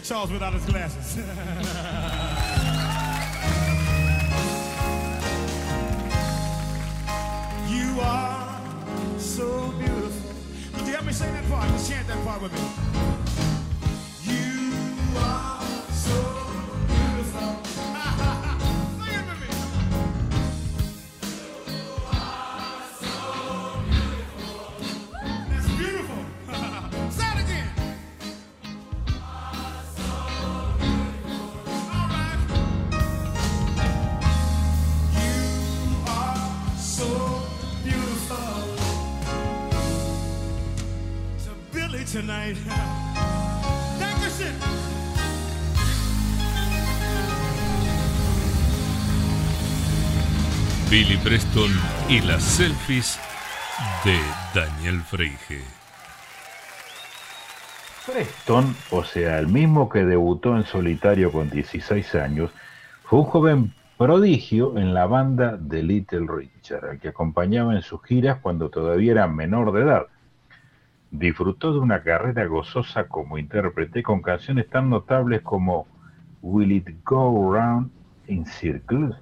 Charles 0.06 0.30
without 0.30 0.52
his 0.52 0.64
glasses. 0.66 0.75
Billy 50.88 51.16
Preston 51.16 51.70
y 52.08 52.20
las 52.20 52.44
selfies 52.44 53.18
de 54.04 54.16
Daniel 54.54 55.00
Freige. 55.00 55.60
Preston, 58.06 58.72
o 58.92 59.02
sea, 59.02 59.40
el 59.40 59.48
mismo 59.48 59.88
que 59.88 60.04
debutó 60.04 60.56
en 60.56 60.64
solitario 60.64 61.32
con 61.32 61.50
16 61.50 62.14
años, 62.14 62.52
fue 63.02 63.18
un 63.18 63.24
joven 63.24 63.74
prodigio 63.98 64.78
en 64.78 64.94
la 64.94 65.06
banda 65.06 65.56
de 65.56 65.82
Little 65.82 66.28
Richard, 66.28 66.84
al 66.88 67.00
que 67.00 67.08
acompañaba 67.08 67.74
en 67.74 67.82
sus 67.82 68.00
giras 68.04 68.38
cuando 68.40 68.70
todavía 68.70 69.10
era 69.10 69.26
menor 69.26 69.72
de 69.72 69.82
edad. 69.82 70.06
Disfrutó 71.10 71.72
de 71.72 71.80
una 71.80 72.04
carrera 72.04 72.46
gozosa 72.46 73.08
como 73.08 73.38
intérprete 73.38 74.04
con 74.04 74.22
canciones 74.22 74.70
tan 74.70 74.88
notables 74.88 75.42
como 75.42 75.88
Will 76.42 76.70
It 76.70 76.90
Go 77.04 77.52
Round 77.52 77.90
in 78.28 78.46
Circles, 78.46 79.16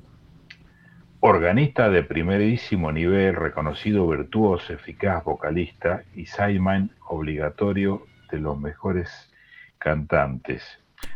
organista 1.27 1.89
de 1.89 2.03
primerísimo 2.03 2.93
nivel, 2.93 3.35
reconocido 3.35 4.07
virtuoso, 4.07 4.75
eficaz 4.75 5.25
vocalista 5.25 6.03
y 6.14 6.27
sideman 6.27 6.91
obligatorio 7.09 8.03
de 8.31 8.41
los 8.41 8.61
mejores 8.61 9.33
cantantes. 9.79 10.62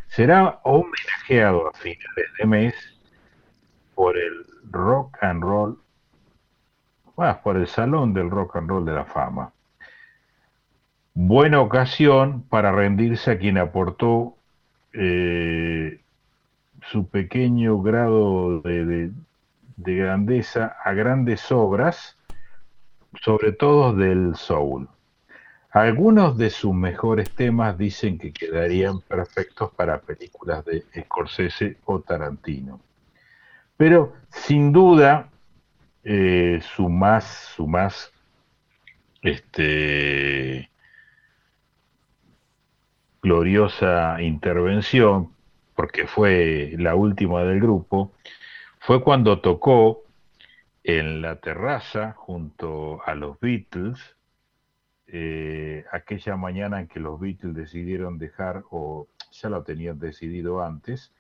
Será 0.06 0.60
homenajeado 0.62 1.68
a 1.68 1.72
finales 1.74 2.26
de 2.38 2.46
mes 2.46 2.74
por 3.94 4.16
el 4.16 4.46
Rock 4.70 5.18
and 5.22 5.42
Roll, 5.42 5.78
por 7.42 7.58
el 7.58 7.66
Salón 7.66 8.14
del 8.14 8.30
Rock 8.30 8.56
and 8.56 8.70
Roll 8.70 8.86
de 8.86 8.92
la 8.92 9.04
Fama. 9.04 9.52
Buena 11.12 11.60
ocasión 11.60 12.44
para 12.48 12.72
rendirse 12.72 13.30
a 13.32 13.38
quien 13.38 13.58
aportó 13.58 14.36
eh, 14.94 16.00
su 16.90 17.06
pequeño 17.10 17.82
grado 17.82 18.62
de- 18.62 19.10
de 19.78 19.94
grandeza 19.94 20.76
a 20.84 20.92
grandes 20.92 21.50
obras, 21.52 22.18
sobre 23.22 23.52
todo 23.52 23.94
del 23.94 24.34
soul. 24.34 24.88
Algunos 25.70 26.36
de 26.36 26.50
sus 26.50 26.74
mejores 26.74 27.30
temas 27.30 27.78
dicen 27.78 28.18
que 28.18 28.32
quedarían 28.32 29.00
perfectos 29.00 29.70
para 29.70 30.00
películas 30.00 30.64
de 30.64 30.84
Scorsese 31.04 31.78
o 31.84 32.00
Tarantino. 32.00 32.80
Pero 33.76 34.14
sin 34.30 34.72
duda, 34.72 35.30
eh, 36.02 36.60
su 36.74 36.88
más, 36.88 37.24
su 37.54 37.66
más, 37.68 38.12
este, 39.22 40.68
gloriosa 43.22 44.20
intervención, 44.22 45.30
porque 45.76 46.08
fue 46.08 46.74
la 46.78 46.96
última 46.96 47.44
del 47.44 47.60
grupo, 47.60 48.12
fue 48.88 49.02
cuando 49.02 49.42
tocó 49.42 50.04
en 50.82 51.20
la 51.20 51.36
terraza 51.36 52.14
junto 52.16 53.02
a 53.04 53.14
los 53.14 53.38
Beatles, 53.38 54.16
eh, 55.08 55.84
aquella 55.92 56.36
mañana 56.36 56.80
en 56.80 56.88
que 56.88 56.98
los 56.98 57.20
Beatles 57.20 57.54
decidieron 57.54 58.16
dejar, 58.16 58.64
o 58.70 59.06
ya 59.30 59.50
lo 59.50 59.62
tenían 59.62 59.98
decidido 59.98 60.62
antes, 60.62 61.12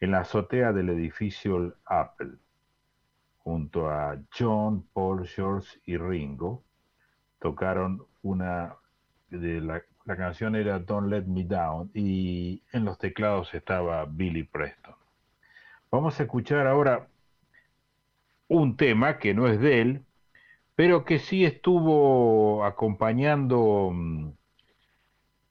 en 0.00 0.10
la 0.10 0.18
azotea 0.18 0.74
del 0.74 0.90
edificio 0.90 1.74
Apple, 1.86 2.32
junto 3.38 3.88
a 3.88 4.18
John, 4.38 4.86
Paul, 4.92 5.26
George 5.26 5.80
y 5.86 5.96
Ringo, 5.96 6.62
tocaron 7.40 8.04
una 8.20 8.76
de 9.30 9.62
la, 9.62 9.82
la 10.04 10.16
canción 10.18 10.56
era 10.56 10.78
Don't 10.78 11.08
Let 11.08 11.24
Me 11.24 11.44
Down 11.44 11.90
y 11.94 12.62
en 12.74 12.84
los 12.84 12.98
teclados 12.98 13.54
estaba 13.54 14.04
Billy 14.04 14.42
Preston. 14.42 14.94
Vamos 15.90 16.20
a 16.20 16.24
escuchar 16.24 16.66
ahora 16.66 17.08
un 18.56 18.76
tema 18.76 19.18
que 19.18 19.34
no 19.34 19.48
es 19.48 19.60
de 19.60 19.80
él, 19.80 20.04
pero 20.74 21.04
que 21.04 21.18
sí 21.18 21.44
estuvo 21.44 22.64
acompañando. 22.64 23.90
mm, 23.92 24.32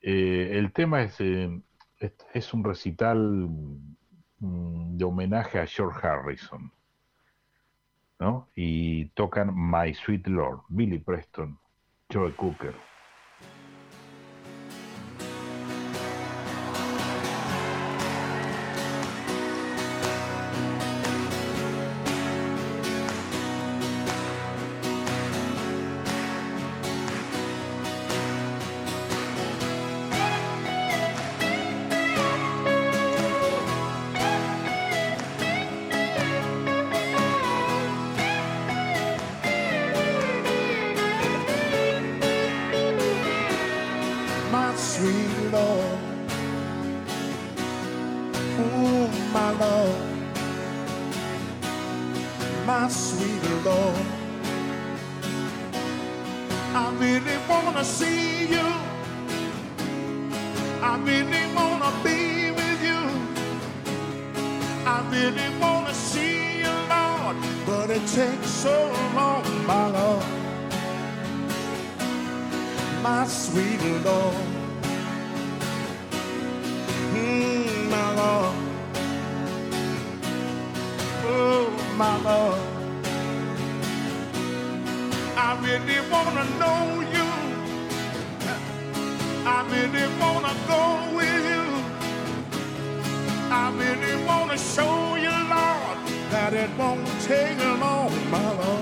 eh, 0.01 0.57
el 0.59 0.73
tema 0.73 1.03
es, 1.03 1.19
eh, 1.21 1.61
es, 1.99 2.13
es 2.33 2.53
un 2.53 2.63
recital 2.63 3.17
mm, 4.39 4.97
de 4.97 5.05
homenaje 5.05 5.59
a 5.59 5.65
George 5.67 6.05
Harrison, 6.05 6.71
¿no? 8.19 8.49
Y 8.55 9.05
tocan 9.09 9.53
My 9.55 9.93
Sweet 9.93 10.27
Lord, 10.27 10.61
Billy 10.69 10.99
Preston, 10.99 11.57
Joe 12.11 12.33
Cooker. 12.35 12.92
Lord. 45.63 45.99
Oh, 48.59 49.07
my 49.37 49.49
Lord. 49.63 50.01
My 52.65 52.87
sweet 52.89 53.43
Lord. 53.65 54.05
I 56.83 56.85
really 57.03 57.37
wanna 57.49 57.83
see 57.83 58.47
you. 58.55 58.67
I 60.91 60.93
really 61.09 61.45
wanna 61.57 61.91
be 62.07 62.51
with 62.59 62.79
you. 62.89 63.01
I 64.95 64.97
really 65.15 65.49
wanna 65.63 65.93
see 65.93 66.37
you, 66.63 66.75
Lord. 66.93 67.35
But 67.67 67.87
it 67.97 68.05
takes 68.19 68.49
so 68.65 68.75
long, 69.15 69.43
my 69.65 69.85
Lord 69.97 70.43
my 73.03 73.27
sweet 73.27 73.81
Lord. 74.05 74.52
My 98.33 98.51
Lord. 98.53 98.72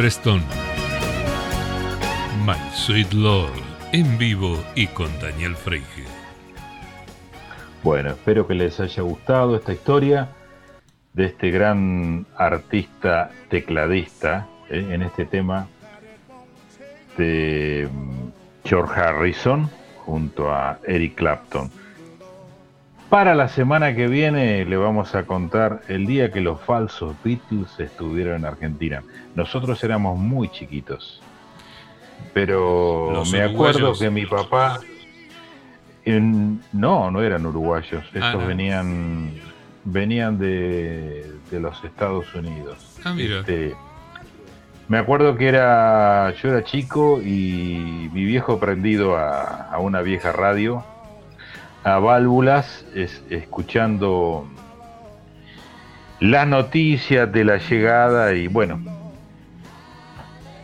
Preston. 0.00 0.40
My 2.46 2.56
Sweet 2.72 3.12
Lord, 3.12 3.52
en 3.92 4.16
vivo 4.16 4.58
y 4.74 4.86
con 4.86 5.10
Daniel 5.20 5.54
Freige. 5.54 6.04
Bueno, 7.82 8.08
espero 8.08 8.46
que 8.46 8.54
les 8.54 8.80
haya 8.80 9.02
gustado 9.02 9.56
esta 9.56 9.74
historia 9.74 10.30
de 11.12 11.26
este 11.26 11.50
gran 11.50 12.24
artista 12.34 13.30
tecladista 13.50 14.48
eh, 14.70 14.88
en 14.90 15.02
este 15.02 15.26
tema 15.26 15.68
de 17.18 17.86
mm, 17.92 18.28
George 18.64 18.98
Harrison 18.98 19.68
junto 20.06 20.50
a 20.50 20.78
Eric 20.86 21.16
Clapton. 21.16 21.70
Para 23.10 23.34
la 23.34 23.48
semana 23.48 23.94
que 23.96 24.06
viene 24.06 24.64
le 24.64 24.76
vamos 24.76 25.14
a 25.16 25.24
contar 25.24 25.80
el 25.88 26.06
día 26.06 26.30
que 26.30 26.40
los 26.40 26.60
falsos 26.60 27.16
Beatles 27.24 27.68
estuvieron 27.80 28.36
en 28.36 28.44
Argentina. 28.44 29.02
Nosotros 29.34 29.82
éramos 29.82 30.16
muy 30.16 30.48
chiquitos, 30.48 31.20
pero 32.32 33.10
Los 33.12 33.32
me 33.32 33.42
acuerdo 33.42 33.94
que 33.98 34.10
mi 34.10 34.26
papá 34.26 34.78
en- 36.04 36.60
no, 36.72 37.10
no 37.10 37.20
eran 37.22 37.44
uruguayos. 37.46 38.04
Estos 38.06 38.22
Ah, 38.22 38.32
no. 38.34 38.46
venían 38.46 39.32
venían 39.82 40.38
de, 40.38 41.32
de 41.50 41.58
los 41.60 41.82
Estados 41.82 42.32
Unidos. 42.34 43.00
Ah, 43.04 43.12
mira. 43.12 43.40
Este, 43.40 43.74
me 44.88 44.98
acuerdo 44.98 45.36
que 45.36 45.48
era 45.48 46.32
yo 46.40 46.50
era 46.50 46.62
chico 46.62 47.20
y 47.20 48.08
mi 48.12 48.24
viejo 48.24 48.60
prendido 48.60 49.16
a, 49.16 49.62
a 49.72 49.78
una 49.78 50.00
vieja 50.00 50.30
radio 50.30 50.84
a 51.84 51.98
válvulas 51.98 52.84
es- 52.94 53.22
escuchando 53.30 54.46
las 56.20 56.46
noticias 56.46 57.30
de 57.32 57.44
la 57.44 57.56
llegada 57.56 58.34
y 58.34 58.46
bueno 58.48 58.80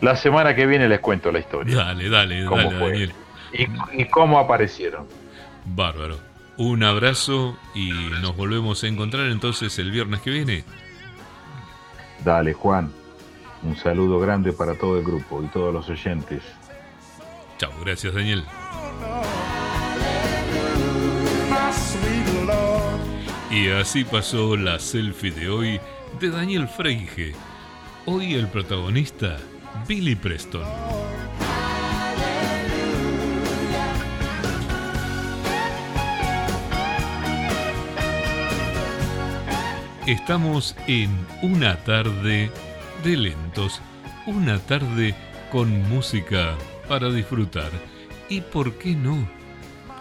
la 0.02 0.14
semana 0.16 0.54
que 0.54 0.66
viene 0.66 0.88
les 0.88 1.00
cuento 1.00 1.32
la 1.32 1.38
historia 1.38 1.76
Dale, 1.76 2.10
dale, 2.10 2.44
¿Cómo 2.44 2.62
dale, 2.64 2.78
fue? 2.78 2.88
Daniel. 2.90 3.12
y, 3.52 4.02
y 4.02 4.04
cómo 4.06 4.38
aparecieron 4.38 5.06
Bárbaro. 5.64 6.18
Un 6.58 6.84
abrazo 6.84 7.56
y 7.74 7.90
nos 8.22 8.36
volvemos 8.36 8.82
a 8.84 8.86
encontrar 8.86 9.26
entonces 9.26 9.78
el 9.80 9.90
viernes 9.90 10.20
que 10.20 10.30
viene. 10.30 10.64
Dale, 12.24 12.52
Juan. 12.54 12.90
Un 13.62 13.76
saludo 13.76 14.18
grande 14.20 14.52
para 14.52 14.74
todo 14.74 14.96
el 14.96 15.04
grupo 15.04 15.42
y 15.42 15.48
todos 15.48 15.74
los 15.74 15.88
oyentes. 15.90 16.42
Chao, 17.58 17.72
gracias 17.84 18.14
Daniel. 18.14 18.44
Y 23.56 23.70
así 23.70 24.04
pasó 24.04 24.54
la 24.54 24.78
selfie 24.78 25.30
de 25.30 25.48
hoy 25.48 25.80
de 26.20 26.28
Daniel 26.28 26.68
Freige. 26.68 27.32
Hoy 28.04 28.34
el 28.34 28.48
protagonista, 28.48 29.38
Billy 29.88 30.14
Preston. 30.14 30.62
Estamos 40.06 40.76
en 40.86 41.10
una 41.40 41.78
tarde 41.78 42.50
de 43.02 43.16
lentos, 43.16 43.80
una 44.26 44.58
tarde 44.58 45.14
con 45.50 45.88
música 45.88 46.54
para 46.90 47.08
disfrutar 47.08 47.70
y, 48.28 48.42
¿por 48.42 48.74
qué 48.74 48.94
no? 48.94 49.26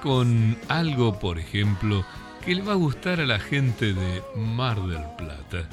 Con 0.04 0.58
algo, 0.68 1.18
por 1.20 1.40
ejemplo, 1.40 2.06
que 2.46 2.54
le 2.54 2.62
va 2.62 2.74
a 2.74 2.76
gustar 2.76 3.20
a 3.20 3.26
la 3.26 3.40
gente 3.40 3.94
de 3.94 4.22
Mar 4.36 4.80
del 4.84 5.04
Plata. 5.18 5.68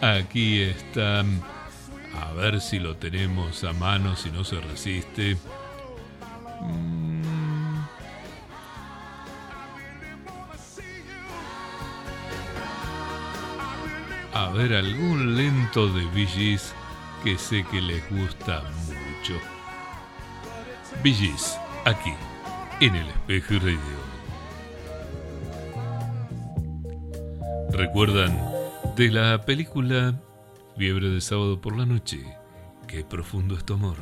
Aquí 0.00 0.60
está, 0.60 1.20
a 1.20 2.32
ver 2.34 2.60
si 2.60 2.80
lo 2.80 2.96
tenemos 2.96 3.62
a 3.62 3.72
mano, 3.72 4.16
si 4.16 4.30
no 4.30 4.42
se 4.42 4.60
resiste. 4.60 5.36
Mm. 6.60 7.06
A 14.34 14.50
ver, 14.50 14.74
algún 14.74 15.36
lento 15.36 15.88
de 15.88 16.04
Billys 16.06 16.74
que 17.22 17.38
sé 17.38 17.64
que 17.70 17.80
les 17.80 18.02
gusta 18.10 18.62
mucho. 18.86 19.40
Billys, 21.02 21.56
aquí, 21.84 22.12
en 22.80 22.96
el 22.96 23.08
espejo 23.08 23.54
radio. 23.60 24.15
recuerdan 27.76 28.38
de 28.96 29.10
la 29.10 29.44
película 29.44 30.14
Fiebre 30.76 31.08
de 31.08 31.20
sábado 31.20 31.60
por 31.60 31.76
la 31.76 31.86
noche. 31.86 32.20
Qué 32.86 33.04
profundo 33.04 33.56
es 33.56 33.64
tu 33.64 33.74
amor. 33.74 33.96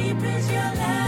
deep 0.00 0.24
is 0.24 0.50
your 0.50 0.74
love? 0.76 0.99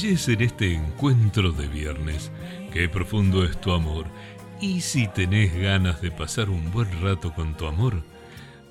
belleza 0.00 0.30
en 0.30 0.42
este 0.42 0.74
encuentro 0.74 1.50
de 1.50 1.66
viernes. 1.66 2.30
Qué 2.72 2.88
profundo 2.88 3.42
es 3.44 3.60
tu 3.60 3.72
amor. 3.72 4.06
Y 4.60 4.80
si 4.80 5.08
tenés 5.08 5.52
ganas 5.56 6.00
de 6.00 6.12
pasar 6.12 6.50
un 6.50 6.70
buen 6.70 6.88
rato 7.02 7.34
con 7.34 7.56
tu 7.56 7.66
amor, 7.66 8.04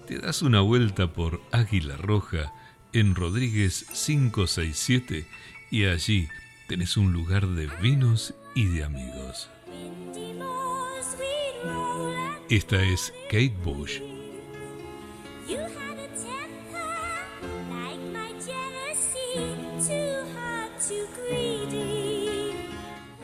te 0.07 0.19
das 0.19 0.41
una 0.41 0.61
vuelta 0.61 1.11
por 1.11 1.41
Águila 1.51 1.97
Roja 1.97 2.53
en 2.93 3.13
Rodríguez 3.13 3.87
567 3.91 5.27
y 5.69 5.85
allí 5.85 6.29
tenés 6.69 6.95
un 6.95 7.11
lugar 7.11 7.45
de 7.45 7.67
vinos 7.81 8.33
y 8.55 8.63
de 8.67 8.85
amigos. 8.85 9.49
Esta 12.49 12.81
es 12.81 13.13
Kate 13.29 13.57
Bush. 13.65 13.99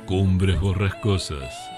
Cumbres 0.06 0.60
borrascosas. 0.60 1.73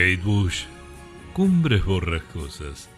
Kate 0.00 0.16
Bush, 0.16 0.62
Cumbres 1.34 1.84
Borrascosas. 1.84 2.88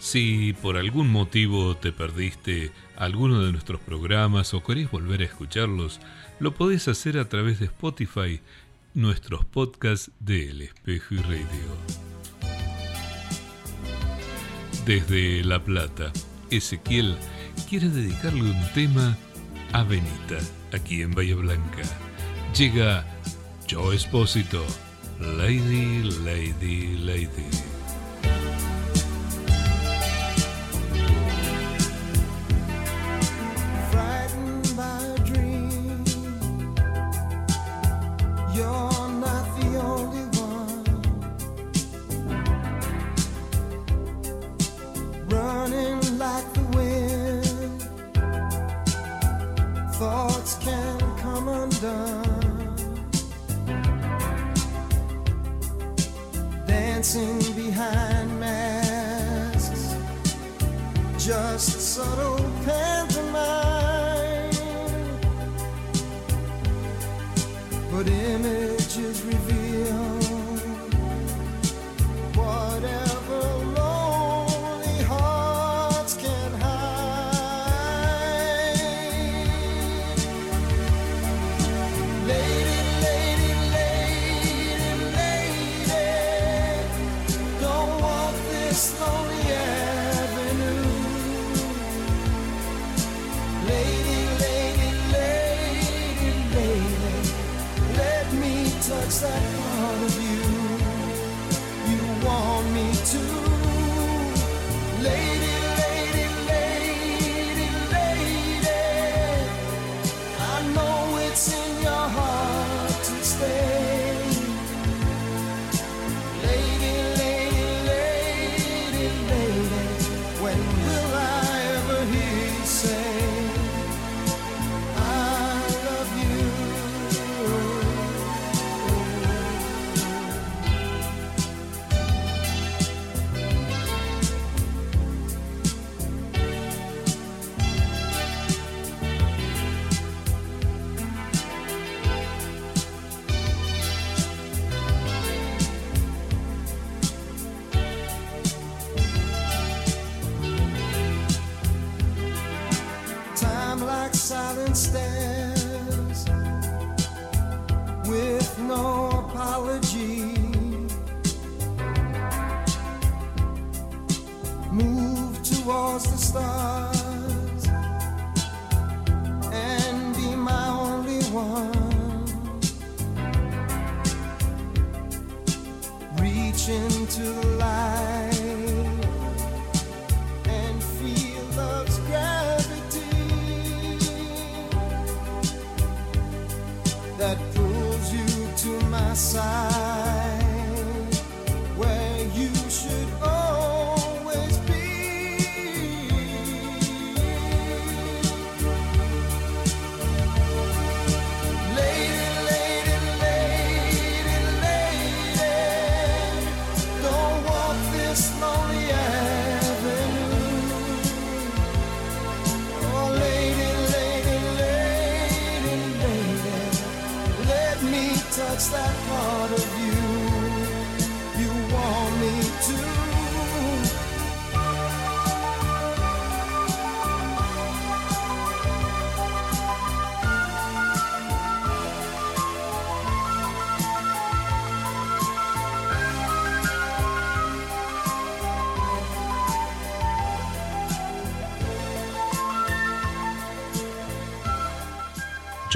Si 0.00 0.54
por 0.54 0.76
algún 0.76 1.08
motivo 1.08 1.76
te 1.76 1.92
perdiste 1.92 2.72
alguno 2.96 3.44
de 3.44 3.52
nuestros 3.52 3.80
programas 3.80 4.52
o 4.52 4.60
querés 4.60 4.90
volver 4.90 5.20
a 5.20 5.26
escucharlos, 5.26 6.00
lo 6.40 6.52
podés 6.52 6.88
hacer 6.88 7.16
a 7.18 7.28
través 7.28 7.60
de 7.60 7.66
Spotify, 7.66 8.40
nuestros 8.92 9.44
podcasts 9.44 10.10
de 10.18 10.50
El 10.50 10.62
Espejo 10.62 11.14
y 11.14 11.18
Radio. 11.18 11.76
Desde 14.84 15.44
La 15.44 15.62
Plata, 15.62 16.12
Ezequiel 16.50 17.14
quiere 17.68 17.88
dedicarle 17.88 18.50
un 18.50 18.72
tema 18.74 19.16
a 19.72 19.84
Benita, 19.84 20.38
aquí 20.72 21.02
en 21.02 21.12
Bahía 21.12 21.36
Blanca. 21.36 21.84
Llega 22.52 23.06
Joe 23.70 23.94
Espósito. 23.94 24.66
Lady, 25.18 26.02
lady, 26.02 26.98
lady. 26.98 27.65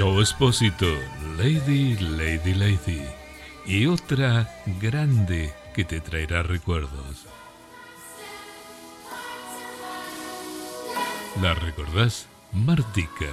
Joe 0.01 0.23
Espósito, 0.23 0.87
Lady, 1.37 1.95
Lady, 1.95 2.55
Lady. 2.55 3.03
Y 3.67 3.85
otra 3.85 4.51
grande 4.81 5.53
que 5.75 5.85
te 5.85 6.01
traerá 6.01 6.41
recuerdos. 6.41 7.27
¿La 11.39 11.53
recordás? 11.53 12.25
Martica. 12.51 13.29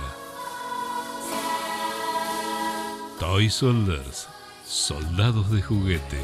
Toy 3.19 3.49
Soldiers, 3.49 4.29
soldados 4.67 5.51
de 5.51 5.63
juguete. 5.63 6.21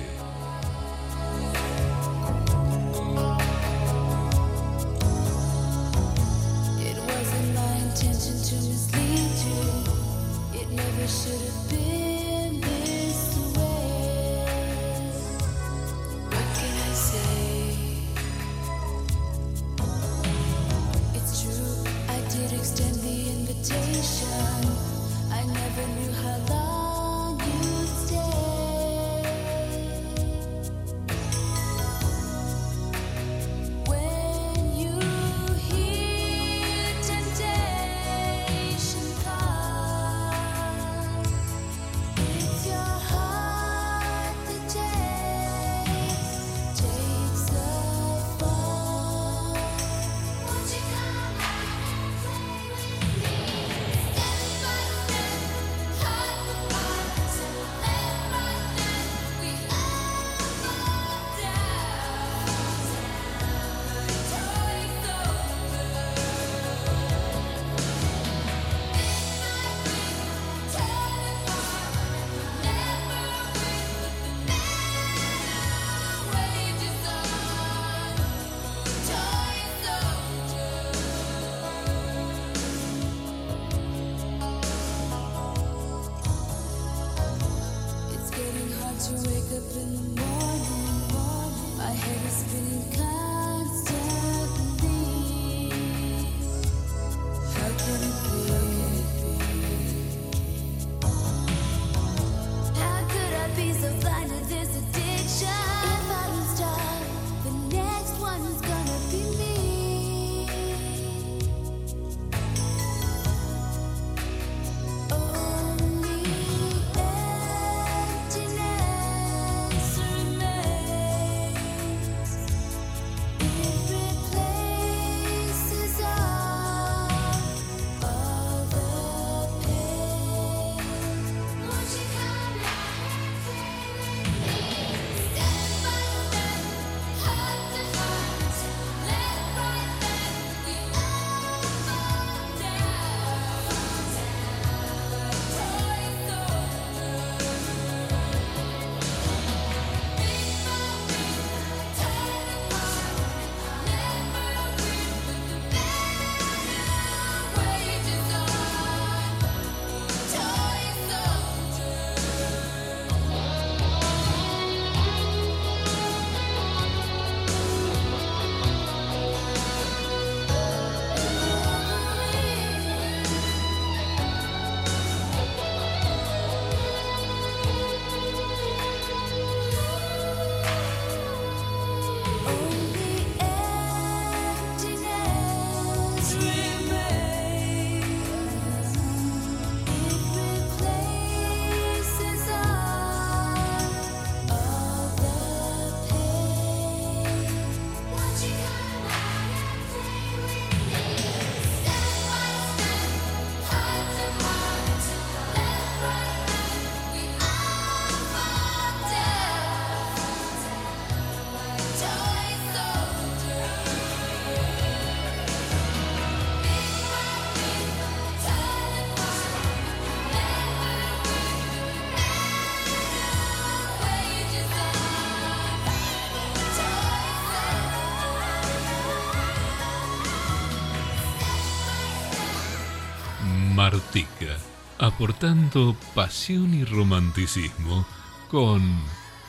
por 235.25 235.33
tanto, 235.33 235.97
pasión 236.15 236.75
y 236.75 236.85
romanticismo 236.85 238.05
con 238.51 238.83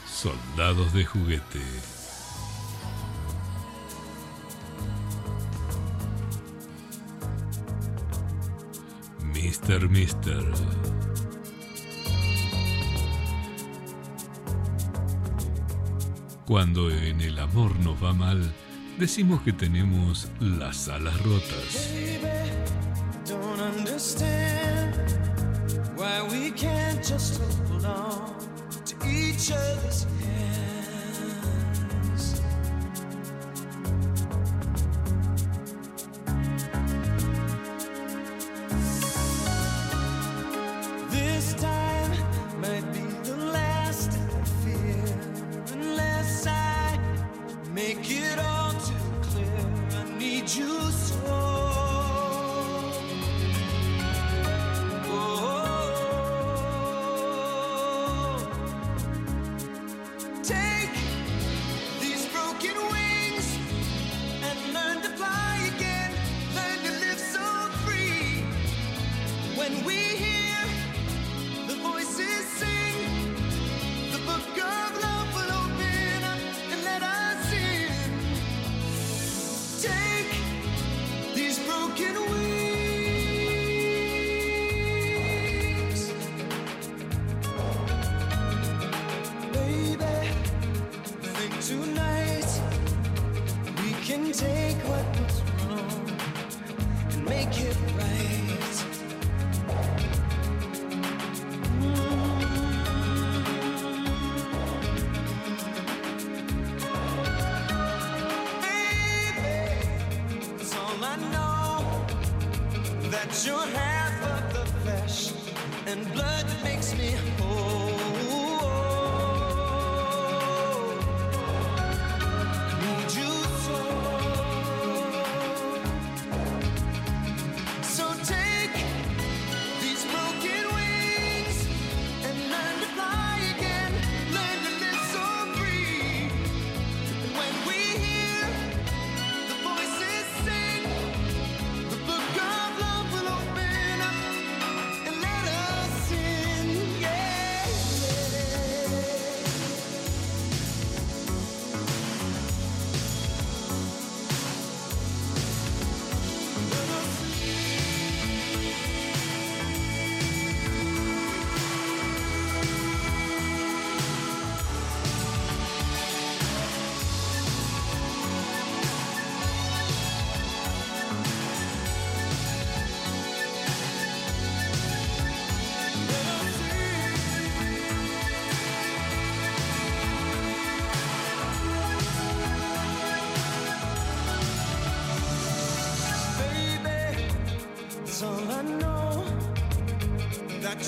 Soldados 0.10 0.94
de 0.94 1.04
Juguete. 1.04 1.60
Mister 9.34 9.90
Mister. 9.90 10.46
Cuando 16.46 16.90
en 16.90 17.20
el 17.20 17.38
amor 17.38 17.78
nos 17.82 18.02
va 18.02 18.14
mal, 18.14 18.54
decimos 18.98 19.42
que 19.42 19.52
tenemos 19.52 20.30
las 20.40 20.88
alas 20.88 21.22
rotas. 21.22 21.92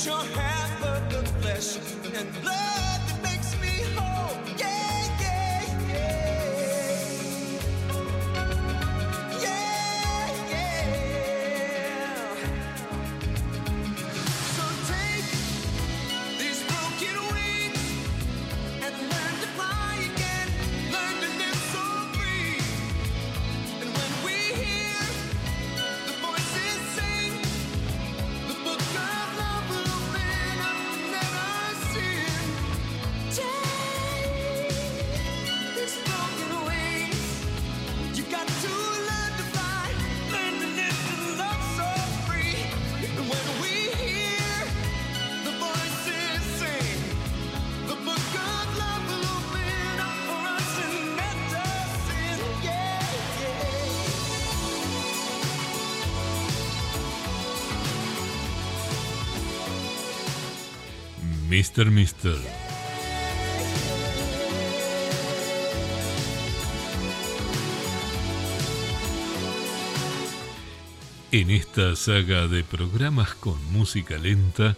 your 0.06 0.16
hand. 0.16 0.47
Mr. 61.58 61.90
Mister. 61.90 62.38
En 71.32 71.50
esta 71.50 71.96
saga 71.96 72.48
de 72.48 72.64
programas 72.64 73.34
con 73.34 73.58
música 73.74 74.20
lenta, 74.20 74.76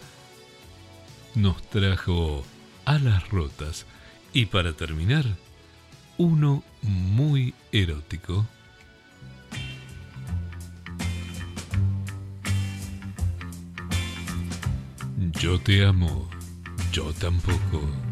nos 1.35 1.61
trajo 1.63 2.45
Alas 2.85 3.27
Rotas 3.27 3.85
y 4.31 4.45
para 4.45 4.71
terminar, 4.71 5.25
uno 6.17 6.63
muy 6.81 7.53
erótico. 7.73 8.47
Yo 15.41 15.59
te 15.59 15.85
amo. 15.85 16.38
Yo 16.99 17.13
tampoco. 17.13 18.08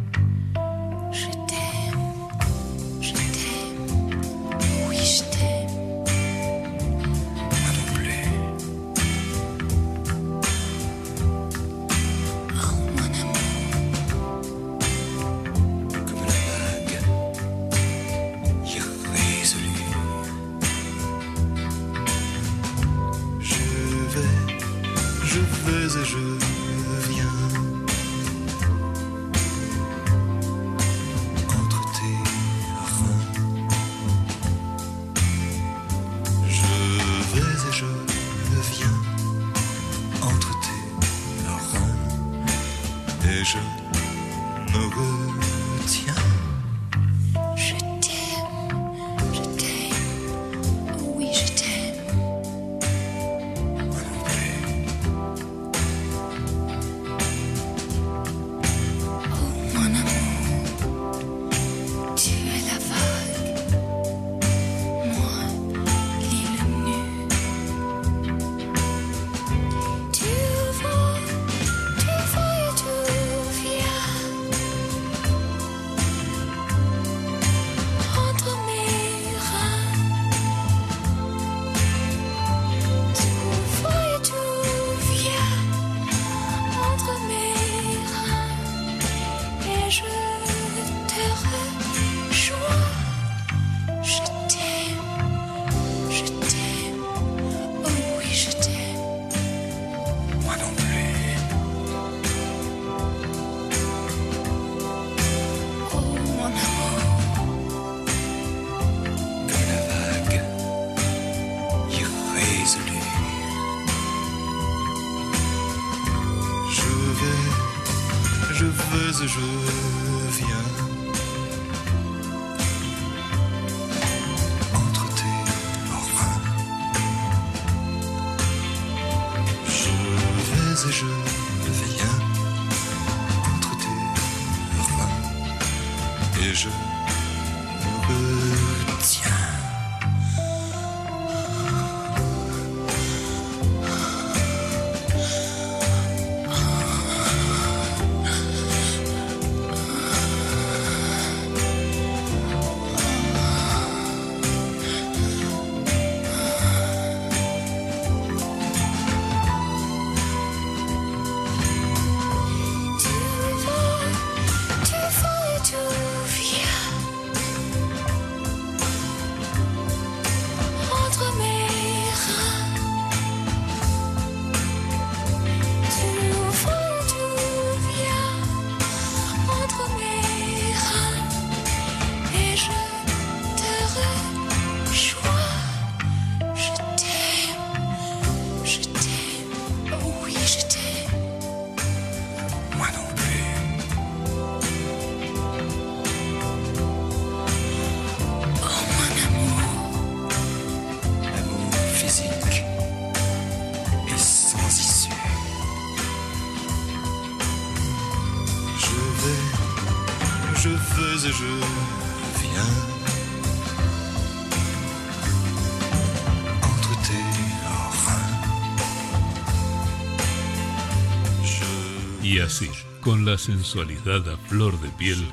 Con 223.08 223.24
la 223.24 223.38
sensualidad 223.38 224.28
a 224.28 224.36
flor 224.36 224.78
de 224.82 224.90
piel, 224.90 225.26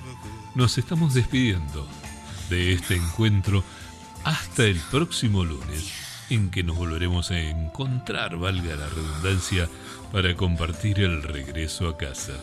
nos 0.54 0.78
estamos 0.78 1.12
despidiendo 1.12 1.88
de 2.48 2.72
este 2.72 2.94
encuentro 2.94 3.64
hasta 4.22 4.62
el 4.62 4.78
próximo 4.92 5.44
lunes, 5.44 5.92
en 6.30 6.52
que 6.52 6.62
nos 6.62 6.76
volveremos 6.76 7.32
a 7.32 7.40
encontrar, 7.40 8.36
valga 8.36 8.76
la 8.76 8.88
redundancia, 8.88 9.68
para 10.12 10.36
compartir 10.36 11.00
el 11.00 11.24
regreso 11.24 11.88
a 11.88 11.96
casa. 11.96 12.34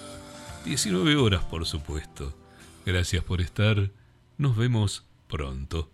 19 0.66 1.16
horas, 1.16 1.46
por 1.46 1.66
supuesto. 1.66 2.38
Gracias 2.86 3.24
por 3.24 3.40
estar. 3.40 3.90
Nos 4.38 4.58
vemos 4.58 5.06
pronto. 5.30 5.91